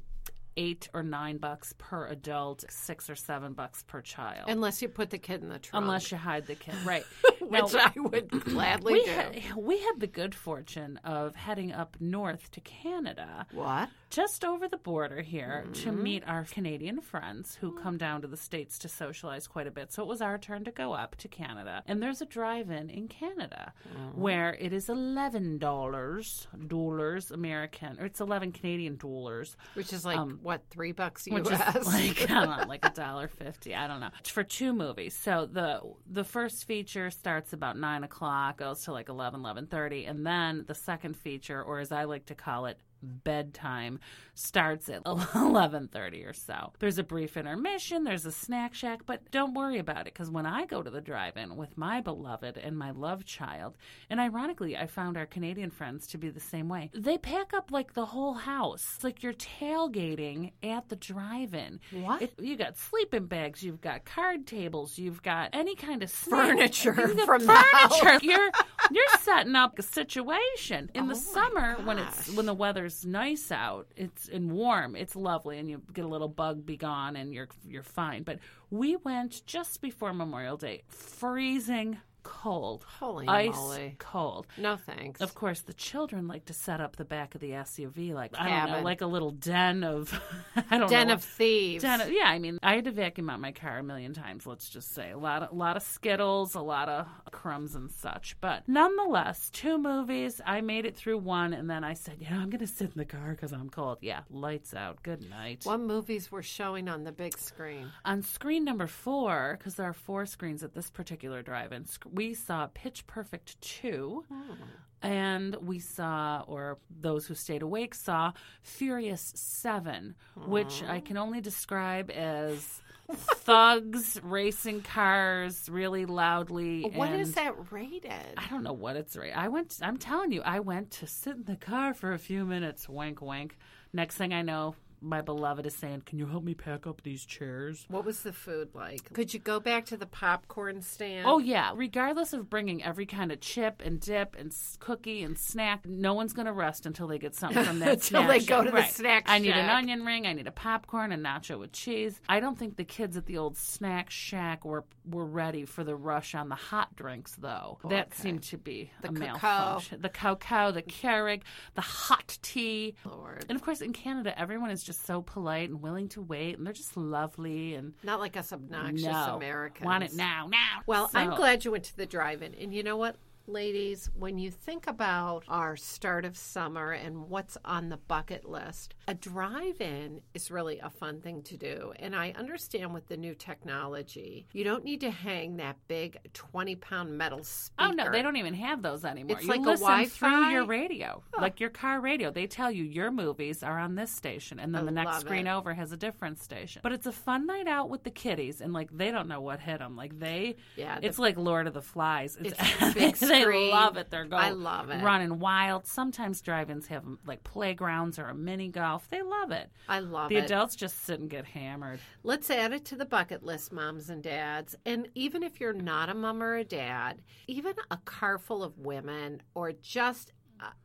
[0.59, 4.45] eight or nine bucks per adult, six or seven bucks per child.
[4.47, 6.73] unless you put the kid in the trunk, Unless you hide the kid.
[6.83, 7.03] Right.
[7.41, 9.59] which Now, I would gladly we, do.
[9.61, 13.45] we had the good fortune of heading up north to Canada.
[13.51, 13.89] what?
[14.09, 16.03] Just over the border here to Mm-hmm.
[16.03, 19.91] meet our Canadian friends who come down to the States to socialize quite a bit.
[19.91, 21.83] So it was our turn to go up to Canada.
[21.87, 24.21] And there's a drive in in Canada Mm-hmm.
[24.21, 29.55] where it is $11 American, or it's 11 Canadian dollars.
[29.73, 31.75] Which is like what three bucks Um, Which US?
[31.75, 33.75] is like I don't know, like a dollar fifty.
[33.75, 35.15] I don't know for two movies.
[35.15, 40.25] So the the first feature starts about nine o'clock, goes to like 11, 11.30, and
[40.25, 43.99] then the second feature, or as I like to call it, bedtime,
[44.33, 45.01] starts at
[45.35, 46.73] eleven thirty or so.
[46.79, 48.03] There's a brief intermission.
[48.03, 51.01] There's a snack shack, but don't worry about it because when I go to the
[51.01, 53.77] drive-in with my beloved and my love child,
[54.09, 56.89] and ironically, I found our Canadian friends to be the same way.
[56.93, 58.85] They pack up like the whole house.
[58.95, 61.79] It's like you're tailgating at the drive-in.
[61.91, 62.21] What?
[62.21, 63.63] It- you got sleeping bags.
[63.63, 64.97] You've got card tables.
[64.97, 66.47] You've got any kind of snack.
[66.47, 68.19] Furniture from furniture.
[68.21, 68.49] You're
[68.91, 72.35] you're setting up a situation in Oh the summer when it's gosh.
[72.37, 72.53] when the
[72.87, 73.87] weather's nice out.
[73.95, 74.95] It's and warm.
[74.95, 78.23] It's lovely, and you get a little bug be gone, and you're you're fine.
[78.23, 81.97] But we went just before Memorial Day, freezing
[82.27, 83.95] cold, Holy ice moly.
[83.99, 84.47] cold.
[84.57, 85.21] No thanks.
[85.21, 88.43] Of course, the children like to set up the back of the SUV like I
[88.43, 88.83] don't know, Cabin.
[88.83, 90.13] like a little den of
[90.69, 91.83] I don't Den know of thieves.
[91.83, 94.45] Den of- yeah, I mean, I had to vacuum out my car a million times.
[94.45, 97.91] Let's just say a lot of a lot of Skittles, a lot of crumbs and
[97.91, 98.35] such.
[98.41, 100.41] But nonetheless, two movies.
[100.45, 102.91] I made it through one, and then I said, you know, I'm going to sit
[102.93, 103.99] in the car because I'm cold.
[104.01, 105.01] Yeah, lights out.
[105.03, 105.61] Good night.
[105.63, 107.91] what movies were showing on the big screen?
[108.05, 112.33] On screen number four, because there are four screens at this particular drive-in, sc- we
[112.33, 114.25] saw Pitch Perfect two.
[114.31, 114.57] Oh.
[115.03, 120.15] And we saw, or those who stayed awake saw, Furious 7,
[120.47, 122.81] which I can only describe as
[123.13, 126.81] thugs racing cars really loudly.
[126.95, 128.11] What is that rated?
[128.37, 129.37] I don't know what it's rated.
[129.37, 129.77] I went.
[129.83, 132.89] I'm telling you, I went to sit in the car for a few minutes.
[132.89, 133.57] Wink, wink.
[133.93, 137.25] Next thing I know, my beloved is saying, "Can you help me pack up these
[137.25, 139.13] chairs?" What was the food like?
[139.13, 141.25] Could you go back to the popcorn stand?
[141.27, 145.85] Oh yeah, regardless of bringing every kind of chip and dip and cookie and snack,
[145.85, 148.57] no one's going to rest until they get something from that Until snack they go
[148.57, 148.65] shack.
[148.65, 148.91] to the Right.
[148.91, 152.19] snack I need an onion ring, I need a popcorn, a nacho with cheese.
[152.29, 155.95] I don't think the kids at the old snack shack were were ready for the
[155.95, 157.77] rush on the hot drinks though.
[157.83, 158.21] Oh, that Okay.
[158.23, 159.27] seemed to be The a cacao.
[159.39, 160.01] malfunction.
[160.01, 161.43] The cacao, the Keurig,
[161.75, 162.95] the hot tea.
[163.05, 163.45] Lord.
[163.47, 166.65] And of course, in Canada, everyone is just so polite and willing to wait, and
[166.65, 169.85] they're just lovely and Not like us obnoxious no, Americans.
[169.85, 170.81] want it now, now.
[170.87, 172.55] Well, I'm glad you went to the drive-in.
[172.55, 177.57] And you know what, ladies, when you think about our start of summer and what's
[177.65, 181.93] on the bucket list, a drive-in is really a fun thing to do.
[181.97, 187.17] And I understand with the new technology, you don't need to hang that big 20-pound
[187.17, 187.89] metal speaker.
[187.89, 189.37] Oh no, they don't even have those anymore.
[189.37, 192.31] It's you like a listen through your radio, like your car radio.
[192.31, 195.47] They tell you your movies are on this station, and then I the next screen
[195.47, 195.51] it.
[195.51, 196.81] over has a different station.
[196.83, 199.59] But it's a fun night out with the kiddies, and like they don't know what
[199.59, 199.95] hit them.
[199.95, 202.37] Like they, Yeah, the- it's like Lord of the Flies.
[202.41, 203.71] It's the big they screen.
[203.71, 204.09] love it.
[204.09, 205.01] They're going, I love it.
[205.03, 205.85] running wild.
[205.87, 208.96] Sometimes drive-ins have like playgrounds or a mini golf.
[209.09, 209.69] They love it.
[209.87, 210.39] I love the it.
[210.41, 211.99] The adults just sit and get hammered.
[212.23, 214.75] Let's add it to the bucket list, moms and dads.
[214.85, 218.77] And even if you're not a mom or a dad, even a car full of
[218.79, 220.33] women or just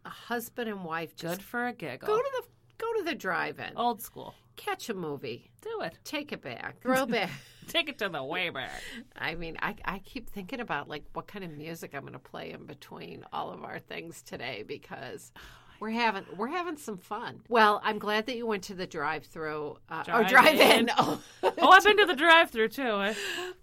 [0.04, 2.06] a, husband and wife, just Good for a giggle.
[2.06, 2.42] go to the
[2.78, 4.34] go to the drive-in, Old school.
[4.56, 5.96] catch a movie, Do it.
[6.04, 7.30] take it back, throw back.
[7.68, 8.82] Take it to the way back.
[9.16, 12.18] I mean, I, I keep thinking about like what kind of music I'm going to
[12.18, 15.30] play in between all of our things today because
[15.82, 17.40] We're having we're having some fun.
[17.48, 20.86] Well, I'm glad that you went to the drive-through uh, or Drive-in.
[20.86, 20.90] drive-in.
[20.96, 21.20] Oh.
[21.72, 22.82] I've been to the drive-through too.
[22.84, 23.16] I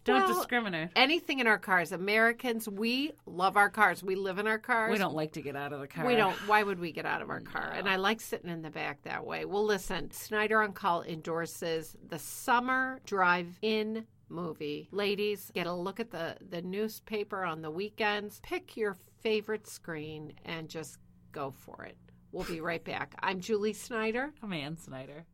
[0.04, 0.90] don't Well, discriminate.
[0.98, 1.94] Anything in our cars.
[1.94, 4.04] Americans, we love our cars.
[4.04, 4.92] We live in our cars.
[4.92, 6.06] We don't like to get out of the car.
[6.06, 6.36] We don't.
[6.46, 7.72] Why would we get out of our car?
[7.74, 9.46] And I like sitting in the back that way.
[9.46, 14.90] Well, listen, Snyder on Call endorses the summer drive-in movie.
[14.92, 18.42] Ladies, get a look at the the newspaper on the weekends.
[18.44, 20.98] Pick your favorite screen and just
[21.32, 21.96] go for it.
[22.32, 23.16] We'll be right back.
[23.22, 24.32] I'm Julie Snyder.
[24.44, 25.26] I'm Ann Snyder.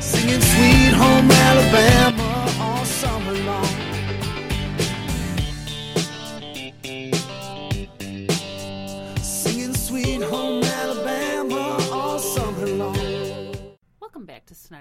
[0.00, 2.21] Singing Sweet Home Alabama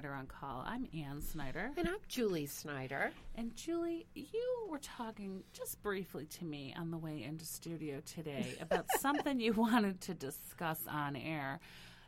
[0.02, 0.64] Snyder on Call.
[0.66, 1.70] I'm Ann Snyder.
[1.78, 3.12] And I'm Julie Snyder.
[3.36, 8.56] And Julie, you were talking just briefly to me on the way into studio today
[8.62, 11.60] about something you wanted to discuss on air.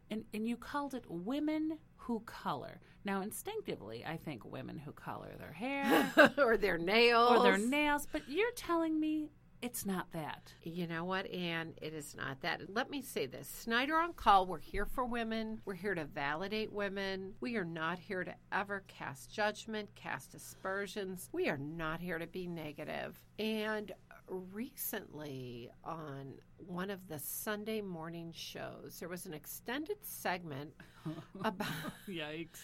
[0.09, 2.79] And, and you called it women who color.
[3.05, 7.37] Now, instinctively, I think women who color their hair or their nails.
[7.37, 9.29] or their nails, but you're telling me
[9.63, 10.53] it's not that.
[10.61, 11.73] You know what, Ann?
[11.81, 12.63] It is not that.
[12.67, 15.61] Let me say this Snyder on Call, we're here for women.
[15.63, 17.33] We're here to validate women.
[17.39, 21.29] We are not here to ever cast judgment, cast aspersions.
[21.31, 23.21] We are not here to be negative.
[23.39, 23.93] And
[24.27, 30.71] recently, on one of the Sunday morning shows, there was an extended segment
[31.41, 31.67] about
[32.09, 32.59] Yikes.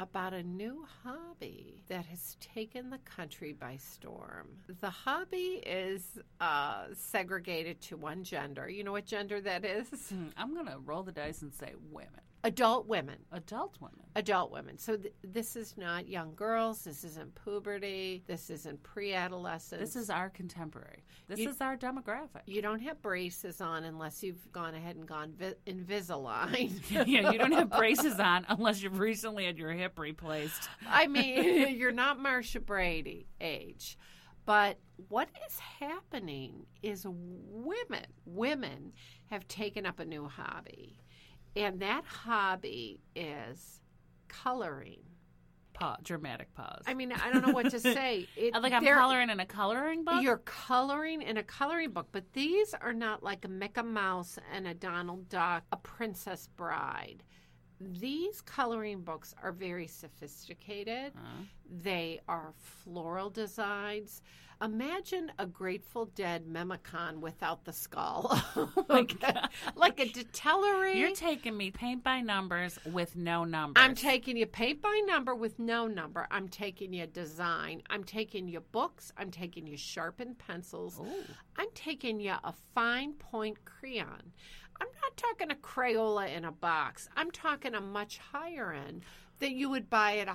[0.00, 4.48] About a new hobby that has taken the country by storm.
[4.80, 8.66] The hobby is uh, segregated to one gender.
[8.68, 9.88] You know what gender that is?
[10.08, 12.10] Hmm, I'm going to roll the dice and say women.
[12.42, 13.16] Adult women.
[13.32, 14.00] Adult women.
[14.16, 14.78] Adult women.
[14.78, 16.84] So th- this is not young girls.
[16.84, 18.22] This isn't puberty.
[18.26, 19.80] This isn't pre-adolescence.
[19.80, 21.04] This is our contemporary.
[21.28, 22.42] This You- is our demographic.
[22.46, 26.80] You don't have braces on unless you've gone ahead and gone vi- Invisalign.
[27.06, 30.68] yeah, you don't have braces on unless you've recently had your hip replaced.
[30.88, 33.98] I mean, you're not Marcia Brady age.
[34.46, 38.92] But what is happening is women, women
[39.30, 40.98] have taken up a new hobby.
[41.56, 43.80] And that hobby is
[44.28, 45.00] coloring.
[45.72, 46.82] Pause, dramatic pause.
[46.86, 48.28] I mean, I don't know what to say.
[48.36, 50.22] It, like I'm coloring in a coloring book.
[50.22, 54.66] You're coloring in a coloring book, but these are not like a Mickey Mouse and
[54.66, 57.22] a Donald Duck, a Princess Bride.
[57.80, 61.12] These coloring books are very sophisticated.
[61.16, 61.44] Uh,
[61.82, 64.20] They are floral designs.
[64.62, 68.38] Imagine a Grateful Dead Memicon without the skull.
[68.56, 69.34] Oh, okay.
[69.76, 70.96] Like a detailery.
[70.96, 73.80] you're taking me paint by numbers with no numbers.
[73.82, 76.26] I'm taking you paint by number with no number.
[76.30, 77.82] I'm taking you design.
[77.88, 79.12] I'm taking you books.
[79.16, 81.00] I'm taking you sharpened pencils.
[81.56, 84.32] I'm taking you a fine point crayon.
[84.80, 87.08] I'm not talking a Crayola in a box.
[87.16, 89.02] I'm talking a much higher end
[89.38, 90.34] that you would buy at a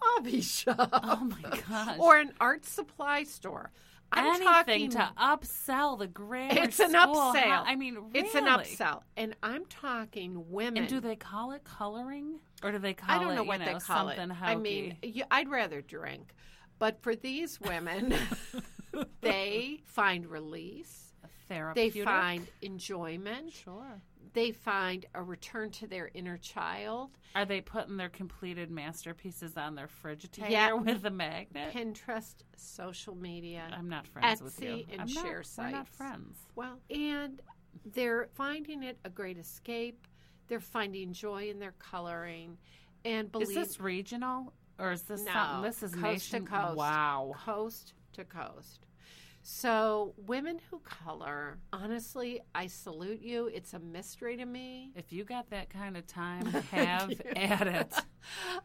[0.00, 1.96] hobby shop Oh my gosh.
[1.98, 3.70] or an art supply store.
[4.10, 7.14] I'm Anything talking to upsell the grammar it's an school.
[7.14, 7.62] upsell.
[7.66, 10.78] I mean, it's an upsell, and I'm talking women.
[10.78, 13.34] And do they call it coloring, or do they call I don't it?
[13.34, 14.16] know you what they call it.
[14.16, 14.96] something I mean,
[15.30, 16.32] I'd rather drink,
[16.78, 18.14] but for these women,
[19.20, 21.12] they find release.
[21.74, 23.52] They find enjoyment.
[23.52, 24.00] Sure.
[24.34, 27.10] They find a return to their inner child.
[27.34, 30.72] Are they putting their completed masterpieces on their Frigidaire Yeah.
[30.74, 31.72] with a magnet?
[31.74, 33.68] Pinterest, social media.
[33.72, 34.68] I'm not friends with you.
[34.68, 35.96] Etsy and I'm not, share We're not sites.
[35.96, 36.38] friends.
[36.56, 37.40] Well, and
[37.94, 40.06] they're finding it a great escape.
[40.48, 42.56] They're finding joy in their coloring,
[43.04, 45.62] and believe Is this regional or is this No, something?
[45.62, 46.44] This is coast nation.
[46.46, 46.76] to coast.
[46.76, 47.32] Wow.
[47.44, 48.86] coast to coast.
[49.50, 53.46] So, women who color, honestly, I salute you.
[53.46, 54.90] It's a mystery to me.
[54.94, 57.94] If you got that kind of time, have at it.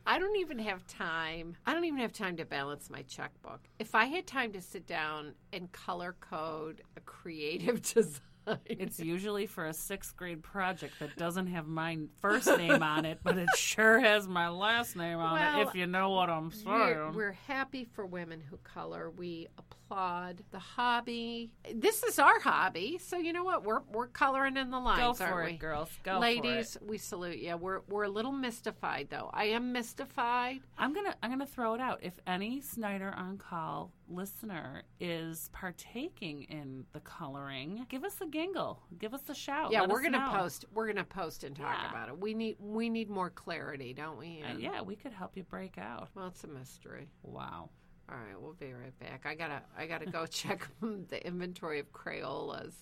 [0.06, 1.56] I don't even have time.
[1.66, 3.62] I don't even have time to balance my checkbook.
[3.80, 8.20] If I had time to sit down and color code a creative design,
[8.66, 13.20] It's usually for a sixth grade project that doesn't have my first name on it,
[13.24, 16.94] but it sure has my last name on it, if you know what I'm We're,
[16.94, 17.14] saying.
[17.14, 19.10] we're happy for women who color.
[19.10, 19.48] We
[19.94, 21.52] applaud the hobby.
[21.74, 23.64] This is our hobby, so you know what?
[23.64, 25.58] We're we're coloring in the lines, Go for aren't it, we?
[25.58, 25.90] girls.
[26.04, 26.90] Go Ladies, for it.
[26.90, 27.56] we salute you.
[27.58, 29.30] We're we're a little mystified though.
[29.34, 30.62] I am mystified.
[30.78, 32.00] I'm gonna I'm gonna throw it out.
[32.02, 38.78] If any Snyder on call listener is partaking in the coloring, give us a gingle.
[39.00, 39.72] Give us a shout.
[39.72, 40.32] yeah, Let we're gonna know.
[40.32, 40.66] post.
[40.74, 41.90] We're gonna post and talk Yeah.
[41.90, 42.18] about it.
[42.20, 44.44] We need we need more clarity, don't we?
[44.44, 46.10] Uh, yeah, we could help you break out.
[46.16, 47.10] Well, it's a mystery.
[47.24, 47.70] Wow.
[48.10, 49.26] All right, we'll be right back.
[49.26, 52.74] I gotta I gotta go check the inventory of Crayolas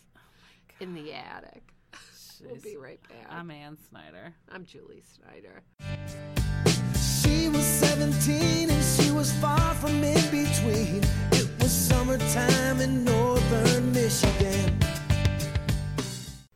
[0.80, 1.64] in the attic.
[2.44, 3.28] We'll be right back.
[3.30, 4.34] I'm Ann Snyder.
[4.50, 5.62] I'm Julie Snyder.
[6.96, 11.04] She was 17 and she was far from in between.
[11.34, 14.76] It was summertime in northern Michigan.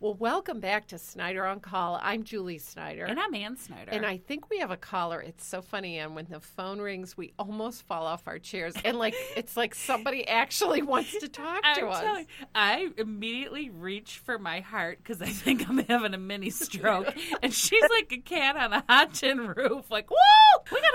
[0.06, 2.00] Well, welcome back to Snyder on Call.
[2.00, 3.06] I'm Julie Snyder.
[3.06, 3.90] And I'm Ann Snyder.
[3.90, 5.20] And I think we have a caller.
[5.20, 6.14] It's so funny, Ann.
[6.14, 10.28] when the phone rings, we almost fall off our chairs, and like it's like somebody
[10.28, 12.02] actually wants to talk to I'm us.
[12.02, 17.12] telling- I immediately reach for my heart because I think I'm having a mini stroke,
[17.42, 19.90] and she's like a cat on a hot tin roof.
[19.90, 20.95] Like, whoa, we got.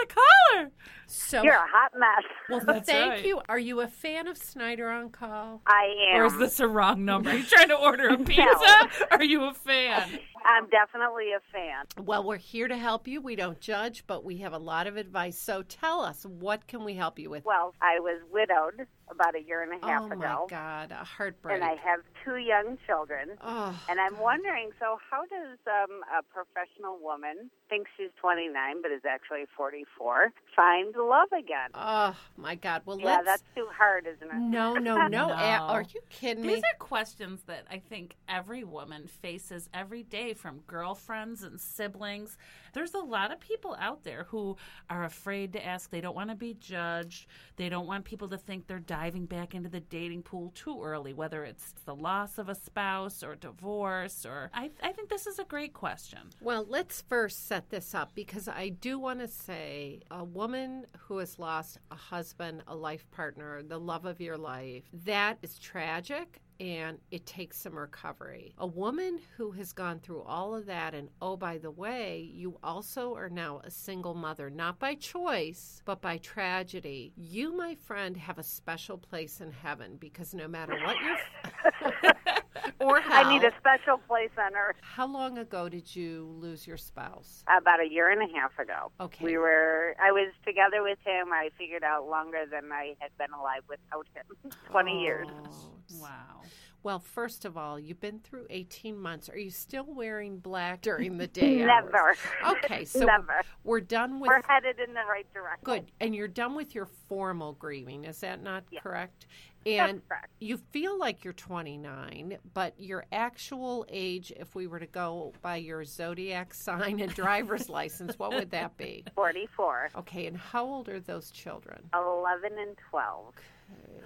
[1.13, 2.25] So, You're a hot mess.
[2.49, 3.25] well, That's thank right.
[3.25, 3.41] you.
[3.49, 5.61] Are you a fan of Snyder on Call?
[5.67, 6.21] I am.
[6.21, 7.31] Or is this a wrong number?
[7.31, 8.89] Are you trying to order a pizza?
[9.11, 10.21] Are you a fan?
[10.45, 12.07] I'm definitely a fan.
[12.07, 13.21] Well, we're here to help you.
[13.21, 15.37] We don't judge, but we have a lot of advice.
[15.37, 17.45] So, tell us what can we help you with?
[17.45, 20.15] Well, I was widowed about a year and a half ago.
[20.25, 21.55] oh my God, a heartbreak.
[21.57, 23.31] and I have two young children.
[23.43, 28.91] oh, And I'm wondering, so how does um, a professional woman think she's 29 but
[28.91, 31.71] is actually 44 find love again?
[31.75, 32.83] oh my God.
[32.87, 33.27] Well, yeah, let's.
[33.27, 34.39] that's too hard, isn't it?
[34.41, 35.09] No, no, no.
[35.21, 35.31] No.
[35.31, 36.55] A- Are you kidding me?
[36.55, 42.39] These are questions that I think every woman faces every day from girlfriends and siblings.
[42.73, 44.57] There's a lot of people out there who
[44.89, 45.91] are afraid to ask.
[45.91, 47.27] They don't want to be judged.
[47.57, 51.13] They don't want people to think they're diving back into the dating pool too early,
[51.13, 55.39] whether it's the loss of a spouse or divorce or I, I think this is
[55.39, 56.21] a great question.
[56.41, 61.19] Well, let's first set this up because I do want to say a woman who
[61.19, 66.41] has lost a husband, a life partner, the love of your life, that is tragic
[66.61, 68.55] and it takes some recovery.
[68.59, 72.59] A woman who has gone through all of that, and oh, by the way, you
[72.63, 77.13] also are now a single mother, not by choice, but by tragedy.
[77.17, 82.13] You, my friend, have a special place in heaven because no matter what your
[82.81, 84.77] or how, I need a special place on earth.
[84.83, 87.45] how long ago did you lose your spouse?
[87.49, 88.91] About a year and a half ago.
[89.01, 89.25] Okay.
[89.25, 91.33] We were, I was together with him.
[91.33, 95.27] I figured out longer than I had been alive without him 20 years.
[95.31, 96.43] Oh, Wow.
[96.83, 99.29] Well, first of all, you've been through 18 months.
[99.29, 101.57] Are you still wearing black during the day?
[101.67, 101.95] Never.
[101.95, 102.17] hours?
[102.65, 103.43] Okay, so Never.
[103.65, 105.63] we're done with We're headed in the right direction.
[105.63, 108.05] good, and you're done with your formal grieving.
[108.05, 108.81] Is that not Yeah.
[108.81, 109.27] correct?
[109.67, 110.01] And
[110.39, 115.57] you feel like you're 29, but your actual age, if we were to go by
[115.57, 119.05] your zodiac sign and driver's license, what would that be?
[119.15, 119.91] 44.
[119.99, 121.83] Okay, and how old are those children?
[121.95, 123.35] 11 and 12.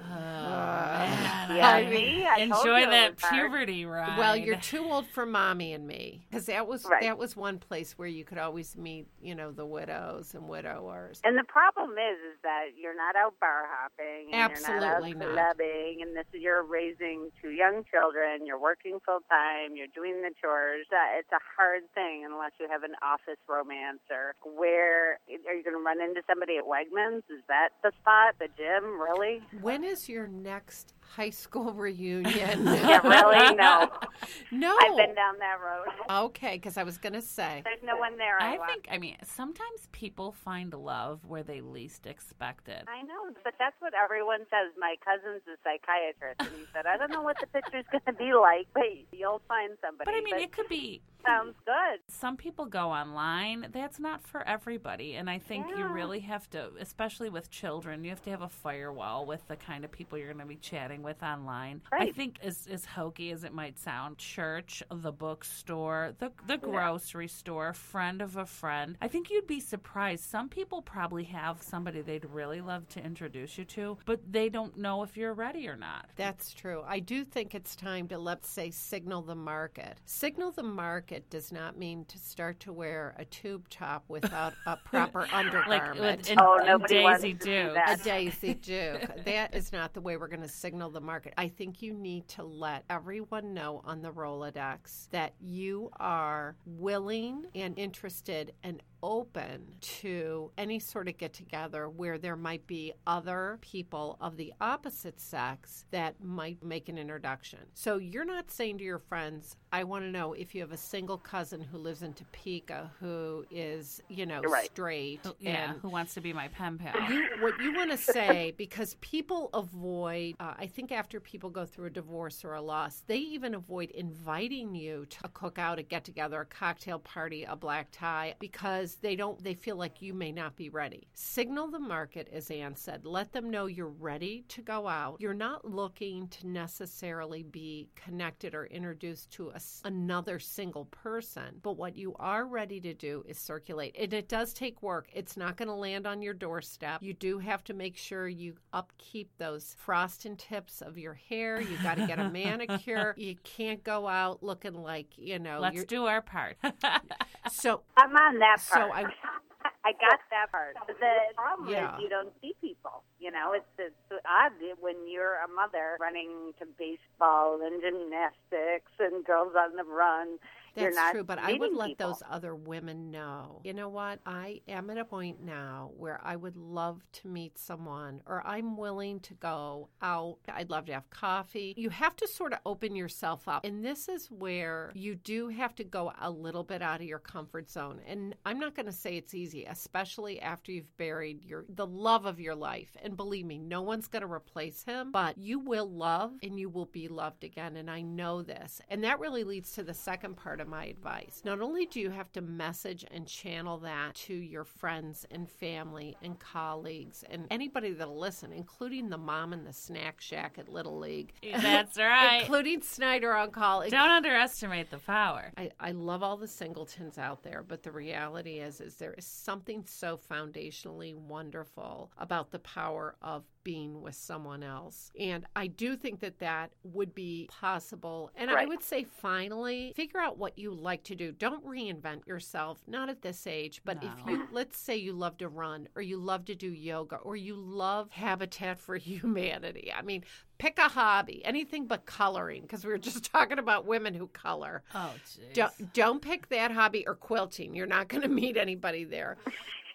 [0.09, 2.25] Man, Yeah, I see?
[2.31, 4.19] I enjoy that puberty ride.
[4.19, 7.03] Well, you're too old for mommy and me because that was Right.
[7.03, 11.21] that was one place where you could always meet, you know, the widows and widowers.
[11.25, 15.29] And the problem is, is that you're not out bar hopping, and Absolutely you're not.
[15.35, 18.47] not out clubbing, and this is you're raising two young children.
[18.47, 19.75] You're working full time.
[19.77, 20.87] You're doing the chores.
[20.93, 25.63] Uh, it's a hard thing unless you have an office romance or where are you
[25.65, 27.23] going to run into somebody at Wegmans?
[27.31, 28.35] Is that the spot?
[28.39, 29.01] The gym?
[29.01, 29.41] Really?
[29.61, 32.67] When is your next high school reunion?
[32.85, 33.55] Yeah, really?
[33.55, 33.89] No.
[34.53, 34.77] no.
[34.81, 36.25] I've been down that road.
[36.27, 37.63] Okay, because I was going to say.
[37.65, 38.41] There's no one there.
[38.41, 42.85] I, I think, I mean, sometimes people find love where they least expect it.
[42.89, 44.73] I know, but that's what everyone says.
[44.79, 48.13] My cousin's a psychiatrist, and he said, "I don't know what the picture's going to
[48.13, 51.01] be like, but you'll find somebody." But I mean, it could be.
[51.25, 52.01] sounds good.
[52.09, 53.69] Some people go online.
[53.73, 55.15] That's not for everybody.
[55.15, 58.49] And I think you really have to, especially with children, you have to have a
[58.49, 61.83] firewall with the kind of people you're going to be chatting with online.
[61.93, 67.29] I think, as, as hokey as it might sound, church, the bookstore, the, the grocery
[67.29, 70.25] store, friend of a friend, I think you'd be surprised.
[70.25, 74.77] Some people probably have somebody they'd really love to introduce you to, but they don't
[74.77, 76.07] know if you're ready or not.
[76.17, 76.83] That's true.
[76.87, 79.99] I do think it's time to, let's say, signal the market.
[80.07, 84.77] Signal the market does not mean to start to wear a tube top without a
[84.85, 86.19] proper Like undergarment.
[86.19, 87.75] with, in, Oh, in nobody wants Daisy to do Duke.
[87.75, 88.01] that.
[88.01, 89.25] a Daisy Duke.
[89.25, 91.35] That is not the way we're going to signal the market.
[91.37, 97.47] I think you need to let everyone know on the Rolodex that you are willing
[97.55, 103.59] and interested and open to any sort of get together where there might be other
[103.61, 107.59] people of the opposite sex that might make an introduction.
[107.75, 110.77] So you're not saying to your friends, I want to know if you have a
[110.79, 114.71] single cousin who lives in Topeka who is, you know, right.
[114.71, 116.95] straight Yeah, and who wants to be my pen pal?
[117.13, 121.65] you, what you want to say because people avoid uh, i think after people go
[121.65, 125.83] through a divorce or a loss they even avoid inviting you to a cookout a
[125.83, 130.03] get together a cocktail party a black tie because because they don't they feel like
[130.03, 131.09] you may not be ready.
[131.15, 133.05] Signal the market as Ann said.
[133.05, 135.17] Let them know you're ready to go out.
[135.21, 141.77] You're not looking to necessarily be connected or introduced to a, another single person, but
[141.77, 143.97] what you are ready to do is circulate.
[143.99, 145.09] And it does take work.
[145.13, 147.03] It's not going to land on your doorstep.
[147.03, 151.61] You do have to make sure you upkeep those frosting tips of your hair.
[151.61, 153.15] You got to get a manicure.
[153.25, 156.57] You can't go out looking like, you know, Let's do our part.
[157.51, 159.07] so I'm on that So part.
[159.07, 159.15] I-
[159.85, 160.77] I got that part.
[160.89, 160.95] The
[161.37, 161.97] problem Yeah.
[161.97, 163.05] is you don't see people.
[163.21, 169.25] You know, it's it's odd when you're a mother running to baseball and gymnastics and
[169.25, 170.39] girls on the run.
[170.75, 172.09] That's true, but I would let people.
[172.09, 173.61] those other women know.
[173.65, 174.21] You know what?
[174.27, 178.77] I am at a point now where I would love to meet someone or I'm
[178.77, 180.39] willing to go out.
[180.49, 181.75] I'd love to have coffee.
[181.77, 183.65] You have to sort of open yourself up.
[183.65, 187.19] And this is where you do have to go a little bit out of your
[187.19, 188.01] comfort zone.
[188.07, 192.27] And I'm not going to say it's easy, especially after you've buried your the love
[192.27, 192.97] of your life.
[193.03, 196.69] And believe me, no one's going to replace him, but you will love and you
[196.69, 197.77] will be loved again.
[197.77, 198.81] And I know this.
[198.89, 201.43] And that really leads to the second part of my advice.
[201.45, 206.17] Not only do you have to message and channel that to your friends and family
[206.23, 210.99] and colleagues and anybody that'll listen, including the mom in the snack shack at Little
[210.99, 212.43] League, That's right.
[212.43, 213.89] including Snyder on call.
[213.89, 215.53] Don't underestimate the power.
[215.57, 219.27] I, I love all the singletons out there, but the reality is is there is
[219.27, 225.11] something so foundationally wonderful about the power of being with someone else.
[225.19, 228.31] And I do think that that would be possible.
[228.37, 231.33] And I would say finally, figure out what you like to do.
[231.33, 235.49] Don't reinvent yourself, not at this age, but if you let's say you love to
[235.49, 239.93] run or you love to do yoga or you love Habitat for Humanity.
[239.95, 240.25] I mean,
[240.59, 244.83] pick a hobby, anything but coloring because we were just talking about women who color.
[244.95, 245.55] Oh, jeez.
[245.55, 247.75] Don't, don't pick that hobby or quilting.
[247.75, 249.37] You're not going to meet anybody there.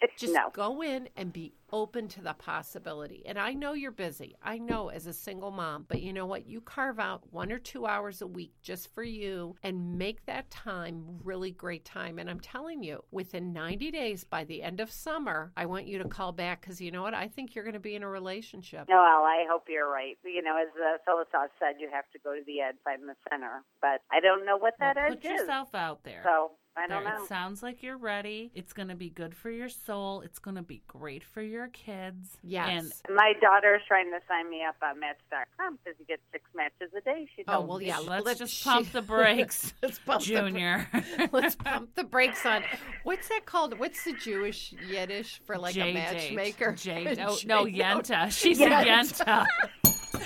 [0.18, 0.50] Just no.
[0.52, 3.22] go in and be open to the possibility.
[3.26, 4.34] And I know you're busy.
[4.42, 6.46] I know as a single mom, but you know what?
[6.46, 10.50] You carve out one or two hours a week just for you and make that
[10.50, 12.18] time really great time.
[12.18, 15.98] And I'm telling you, within 90 days by the end of summer, I want you
[15.98, 17.14] to call back because you know what?
[17.14, 18.88] I think you're going to be in a relationship.
[18.88, 20.16] Noel, I hope you're right.
[20.24, 23.14] You know, as uh, Philosoph said, you have to go to the edge, find the
[23.30, 23.62] center.
[23.80, 25.40] But I don't know what that Well, edge put is.
[25.40, 26.22] yourself out there.
[26.24, 27.24] So I don't There, know.
[27.24, 28.50] It sounds like you're ready.
[28.54, 30.20] It's going to be good for your soul.
[30.22, 32.38] It's going to be great for your kids.
[32.42, 33.02] Yes.
[33.06, 36.90] And My daughter's trying to sign me up on Match.com because you get six matches
[36.96, 37.28] a day.
[37.36, 37.98] She Oh, well, yeah.
[37.98, 40.88] let's let's- just she- pump the brakes, Let's pump the Junior.
[41.32, 42.62] Let's pump the brakes on.
[43.02, 43.78] What's that called?
[43.78, 45.94] What's the Jewish Yiddish for like a J-date.
[45.94, 46.72] matchmaker?
[46.72, 48.30] J- J- no, Yenta.
[48.30, 49.46] She a Yenta.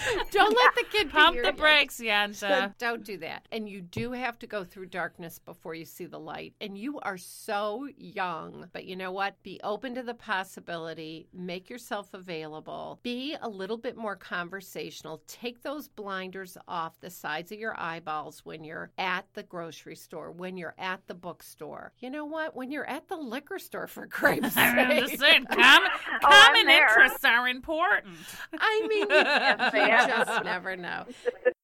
[0.31, 2.77] Don't let the kid Pump the brakes, Yenta.
[2.79, 3.47] Don't do that.
[3.53, 6.55] And you do have to go through darkness before you see the light.
[6.61, 8.69] And you are so young.
[8.73, 9.43] But you know what?
[9.43, 11.29] Be open to the possibility.
[11.33, 12.99] Make yourself available.
[13.03, 15.23] Be a little bit more conversational.
[15.27, 20.31] Take those blinders off the sides of your eyeballs when you're at the grocery store,
[20.31, 21.93] when you're at the bookstore.
[21.99, 22.57] You know what?
[22.57, 26.83] When you're at the liquor store, for Christ's I'm just saying, common, Oh, common I'm
[26.83, 28.17] interests are important.
[28.59, 29.09] I mean,
[29.85, 31.05] you, just never know.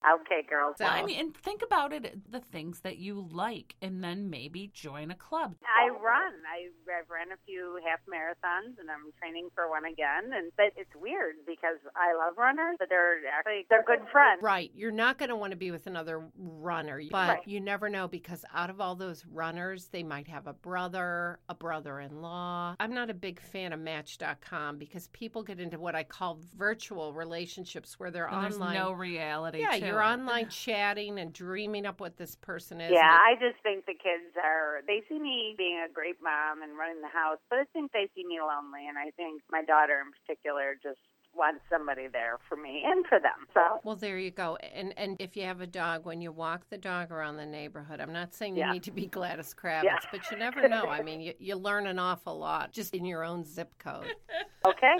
[0.04, 0.76] Okay, girls.
[0.78, 4.30] So- Well, I mean, and think about it the things that you like, and then
[4.30, 5.56] maybe join a club.
[5.62, 6.32] I run.
[6.50, 10.30] I, I've ran a few half marathons, and I'm training for one again.
[10.34, 14.40] And but it's weird because I love runners, but they're actually they're good friends.
[14.42, 14.70] Right.
[14.74, 17.46] You're not going to want to be with another runner, but Right.
[17.48, 21.54] you never know because out of all those runners, they might have a brother, a
[21.54, 22.74] brother in law.
[22.80, 27.12] I'm not a big fan of Match.com because people get into what I call virtual
[27.12, 28.74] relationships where they're And there's online.
[28.76, 29.60] no reality.
[29.60, 32.90] yeah, to you're online chatting and dreaming up what this person is.
[32.90, 36.78] Yeah, I just think the kids are, they see me being a great mom and
[36.78, 38.88] running the house, but I think they see me lonely.
[38.88, 41.02] And I think my daughter in particular just
[41.34, 43.46] wants somebody there for me and for them.
[43.54, 44.56] So, Well, there you go.
[44.56, 48.00] And and if you have a dog, when you walk the dog around the neighborhood,
[48.00, 48.72] I'm not saying you Yeah.
[48.72, 49.98] need to be Gladys Kravitz, Yeah.
[50.12, 50.86] but you never know.
[50.86, 54.12] I mean, you, you learn an awful lot just in your own zip code.
[54.66, 54.96] okay.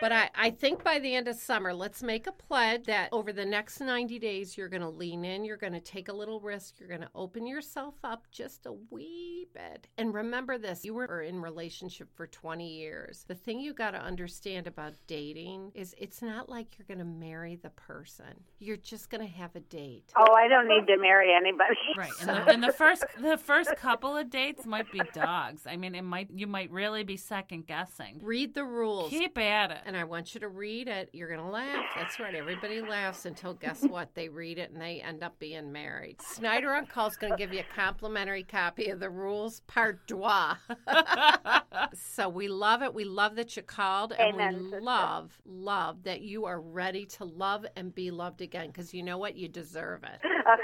[0.00, 3.32] But I, I think by the end of summer, let's make a pledge that over
[3.32, 6.40] the next 90 days, you're going to lean in, you're going to take a little
[6.40, 9.86] risk, you're going to open yourself up just a wee bit.
[9.98, 13.24] And remember this you were in relationship for 20 years.
[13.28, 17.04] The thing you got to understand about dating is it's not like you're going to
[17.04, 18.26] marry the person,
[18.58, 20.12] you're just going to have a date.
[20.16, 21.74] Oh, I don't need to marry anybody.
[21.96, 25.62] Right, and the, and the first the first couple of dates might be dogs.
[25.66, 28.20] I mean, it might you might really be second guessing.
[28.22, 29.10] Read the rules.
[29.10, 29.78] Keep at it.
[29.86, 31.08] And and I want you to read it.
[31.12, 31.84] You're going to laugh.
[31.94, 32.34] That's right.
[32.34, 34.12] Everybody laughs until guess what?
[34.16, 36.20] They read it and they end up being married.
[36.20, 40.04] Snyder on Call is going to give you a complimentary copy of the rules, part
[40.08, 40.18] deux.
[41.94, 42.92] so we love it.
[42.92, 44.80] We love that you called, and Amen, we sister.
[44.80, 49.18] love, love that you are ready to love and be loved again because you know
[49.18, 49.36] what?
[49.36, 50.20] You deserve it.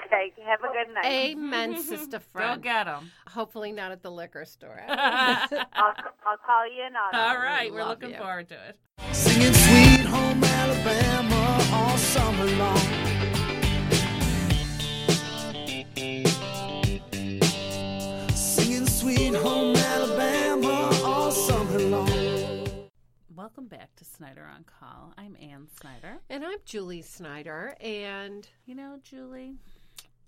[0.07, 1.05] Okay, have a good night.
[1.07, 2.63] Amen, sister Go friend.
[2.63, 3.11] get them.
[3.29, 4.81] Hopefully not at the liquor store.
[4.89, 7.39] I'll, I'll call you in on All it.
[7.39, 8.17] right, we're looking you.
[8.19, 8.77] forward to it.
[9.13, 13.00] Singing Sweet Home Alabama all summer long.
[23.51, 25.13] Welcome back to Snyder on Call.
[25.19, 26.19] I'm Ann Snyder.
[26.31, 29.57] and I'm Julie Snyder, and You know, Julie,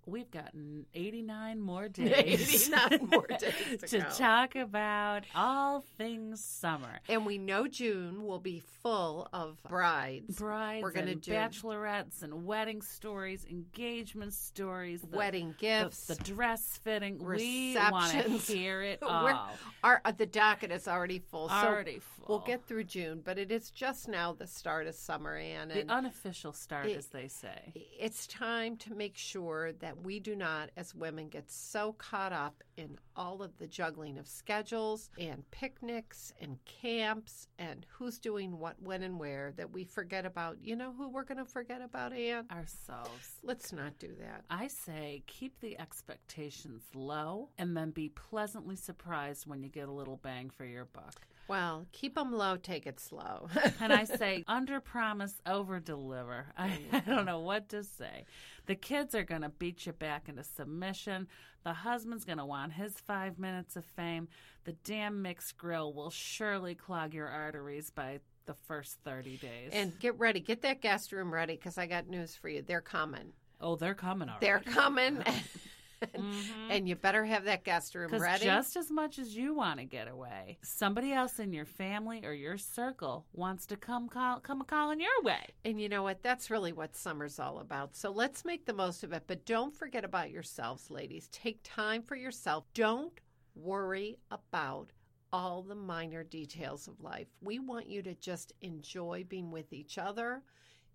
[0.07, 2.71] we've gotten 89 more days.
[2.71, 7.01] 89 more days to to talk about all things summer.
[7.09, 10.37] and we know June will be full of brides.
[10.39, 16.07] Brides We're gonna and do- bachelorettes and wedding stories, engagement stories, the, Wedding gifts.
[16.07, 17.19] the dress fitting.
[17.19, 18.49] We want to Receptions.
[18.49, 19.49] hear it all.
[19.85, 21.49] Our uh, the docket is already full.
[21.49, 22.27] so Already full.
[22.29, 25.89] We'll get through June, but it is just now the start of summer, and the
[25.93, 27.73] unofficial start, it- as they say.
[27.99, 32.63] it's time to make sure that we do not, as women, get so caught up
[32.77, 38.81] in all of the juggling of schedules and picnics and camps and who's doing what,
[38.81, 40.59] when, and where that we forget about.
[40.63, 42.47] You know who we're going to forget about, Ann?
[42.51, 43.37] Ourselves.
[43.43, 44.45] Let's not do that.
[44.51, 49.93] I say keep the expectations low and then be pleasantly surprised when you get a
[49.93, 51.27] little bang for your buck.
[51.53, 53.51] Well, keep them low, take it slow.
[53.81, 56.47] And I say under promise, over deliver.
[56.57, 58.25] I, I don't know what to say.
[58.65, 61.29] The kids are going to beat you back into submission.
[61.65, 64.29] The husband's going to want his five minutes of fame.
[64.65, 69.71] The damn mixed grill will surely clog your arteries by the first 30 days.
[69.75, 72.63] and get ready, get that guest room ready because I got news for you.
[72.63, 73.35] They're coming.
[73.61, 74.47] oh, they're coming already.
[74.47, 75.19] They're coming.
[76.03, 76.71] Mm-hmm.
[76.71, 78.45] And you better have that guest room ready.
[78.45, 82.33] just as much as you want to get away, somebody else in your family or
[82.33, 85.47] your circle wants to come call, come calling your way.
[85.65, 86.23] And you know what?
[86.23, 87.97] That's really what summer's all about.
[87.97, 89.25] So let's make the most of it.
[89.27, 91.29] But don't forget about yourselves, ladies.
[91.29, 92.65] Take time for yourself.
[92.75, 93.13] Don't
[93.55, 94.91] worry about
[95.33, 97.29] all the minor details of life.
[97.41, 100.43] We want you to just enjoy being with each other,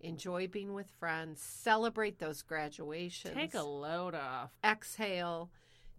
[0.00, 3.34] enjoy being with friends, celebrate those graduations.
[3.34, 4.50] Take a load off.
[4.64, 5.50] exhale.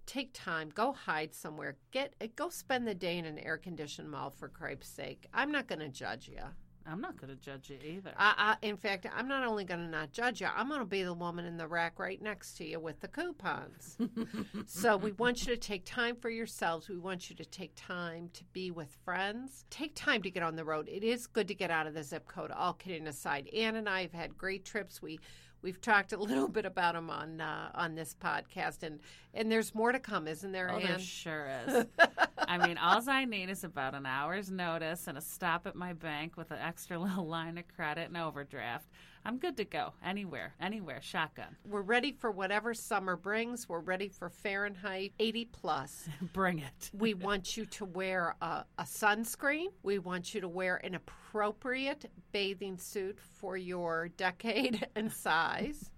[0.05, 0.71] Take time.
[0.73, 1.77] Go hide somewhere.
[1.91, 5.27] Get go spend the day in an air conditioned mall for Christ's sake.
[5.33, 6.41] I'm not going to judge you.
[6.89, 8.11] I'm not going to judge you either.
[8.17, 10.85] I, I, in fact, I'm not only going to not judge you, I'm going to
[10.85, 13.97] be the woman in the rack right next to you with the coupons.
[14.65, 16.89] so we want you to take time for yourselves.
[16.89, 19.65] We want you to take time to be with friends.
[19.69, 20.87] Take time to get on the road.
[20.89, 22.51] It is good to get out of the zip code.
[22.51, 25.01] All kidding aside, Ann and I have had great trips.
[25.01, 25.19] We
[25.61, 28.99] we've talked a little bit about them on uh, on this podcast, and
[29.33, 30.87] and there's more to come, isn't there, Oh, Ann?
[30.87, 31.85] there sure is.
[32.49, 35.93] I mean, all I need is about an hour's notice and a stop at my
[35.93, 38.89] bank with an extra little line of credit and overdraft.
[39.23, 40.99] I'm good to go anywhere, anywhere.
[40.99, 41.55] Shotgun.
[41.63, 43.69] We're ready for whatever summer brings.
[43.69, 46.09] We're ready for Fahrenheit 80 plus.
[46.33, 46.89] Bring it.
[46.99, 49.67] We want you to wear a, a sunscreen.
[49.83, 55.91] We want you to wear an appropriate bathing suit for your decade and size.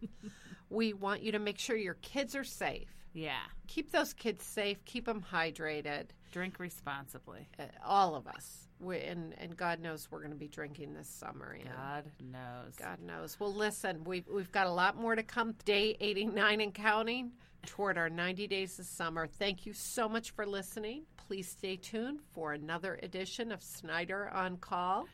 [0.69, 3.00] we want you to make sure your kids are safe.
[3.13, 3.41] Yeah.
[3.67, 4.83] Keep those kids safe.
[4.85, 6.07] Keep them hydrated.
[6.31, 7.49] Drink responsibly.
[7.59, 8.67] Uh, all of us.
[8.79, 11.55] We, and, and God knows we're going to be drinking this summer.
[11.59, 11.71] Ann.
[11.75, 12.75] God knows.
[12.77, 13.39] God knows.
[13.39, 15.53] Well, listen, we've, we've got a lot more to come.
[15.65, 17.31] Day 89 and counting
[17.65, 19.27] toward our 90 days of summer.
[19.27, 21.03] Thank you so much for listening.
[21.27, 25.05] Please stay tuned for another edition of Snyder on Call.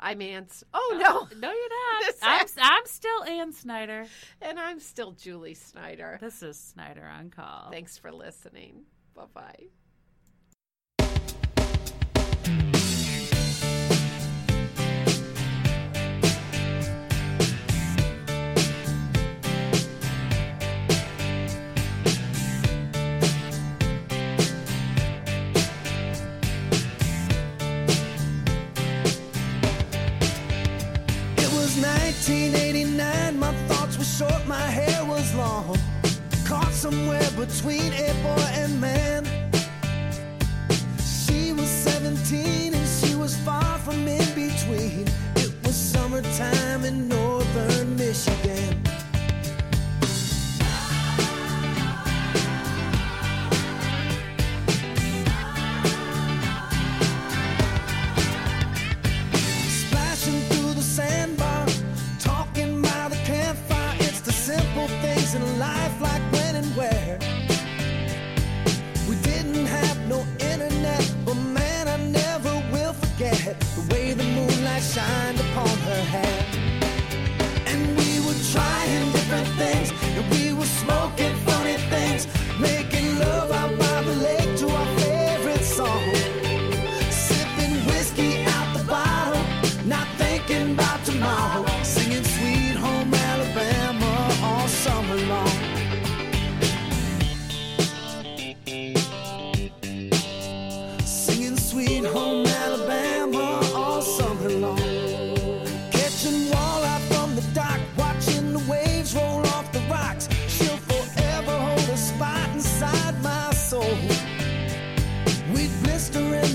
[0.00, 0.44] I'm Ann.
[0.50, 1.28] S- Oh, no.
[1.38, 2.04] No, you're not.
[2.04, 4.06] This- I'm, I'm still Ann Snyder.
[4.42, 6.18] And I'm still Julie Snyder.
[6.20, 7.68] This is Snyder on Call.
[7.70, 8.82] Thanks for listening.
[9.14, 9.64] Bye bye.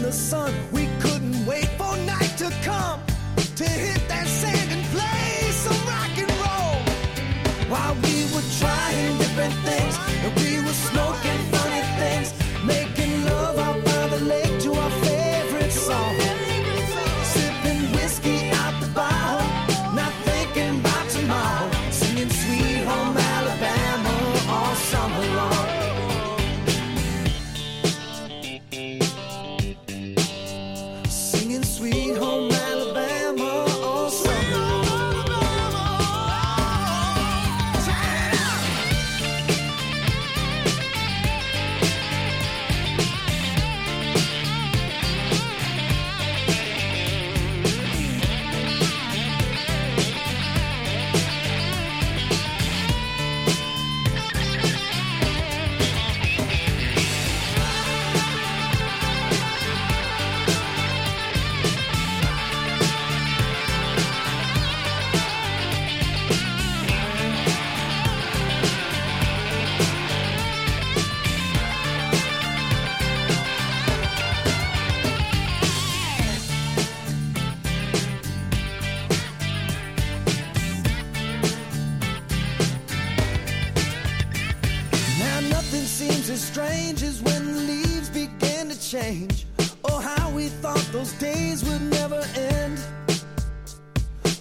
[0.10, 0.51] the sun.
[0.72, 2.99] We couldn't wait for night to come
[3.57, 3.98] to hit.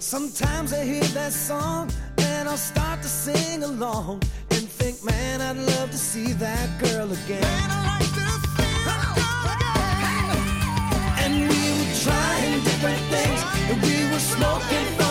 [0.09, 1.87] Sometimes I hear that song
[2.17, 7.11] and I'll start to sing along and think, man, I'd love to see that girl
[7.11, 7.41] again.
[7.41, 9.85] Man, I like to see that girl again.
[11.25, 15.08] And we were trying different things, and we were smoking.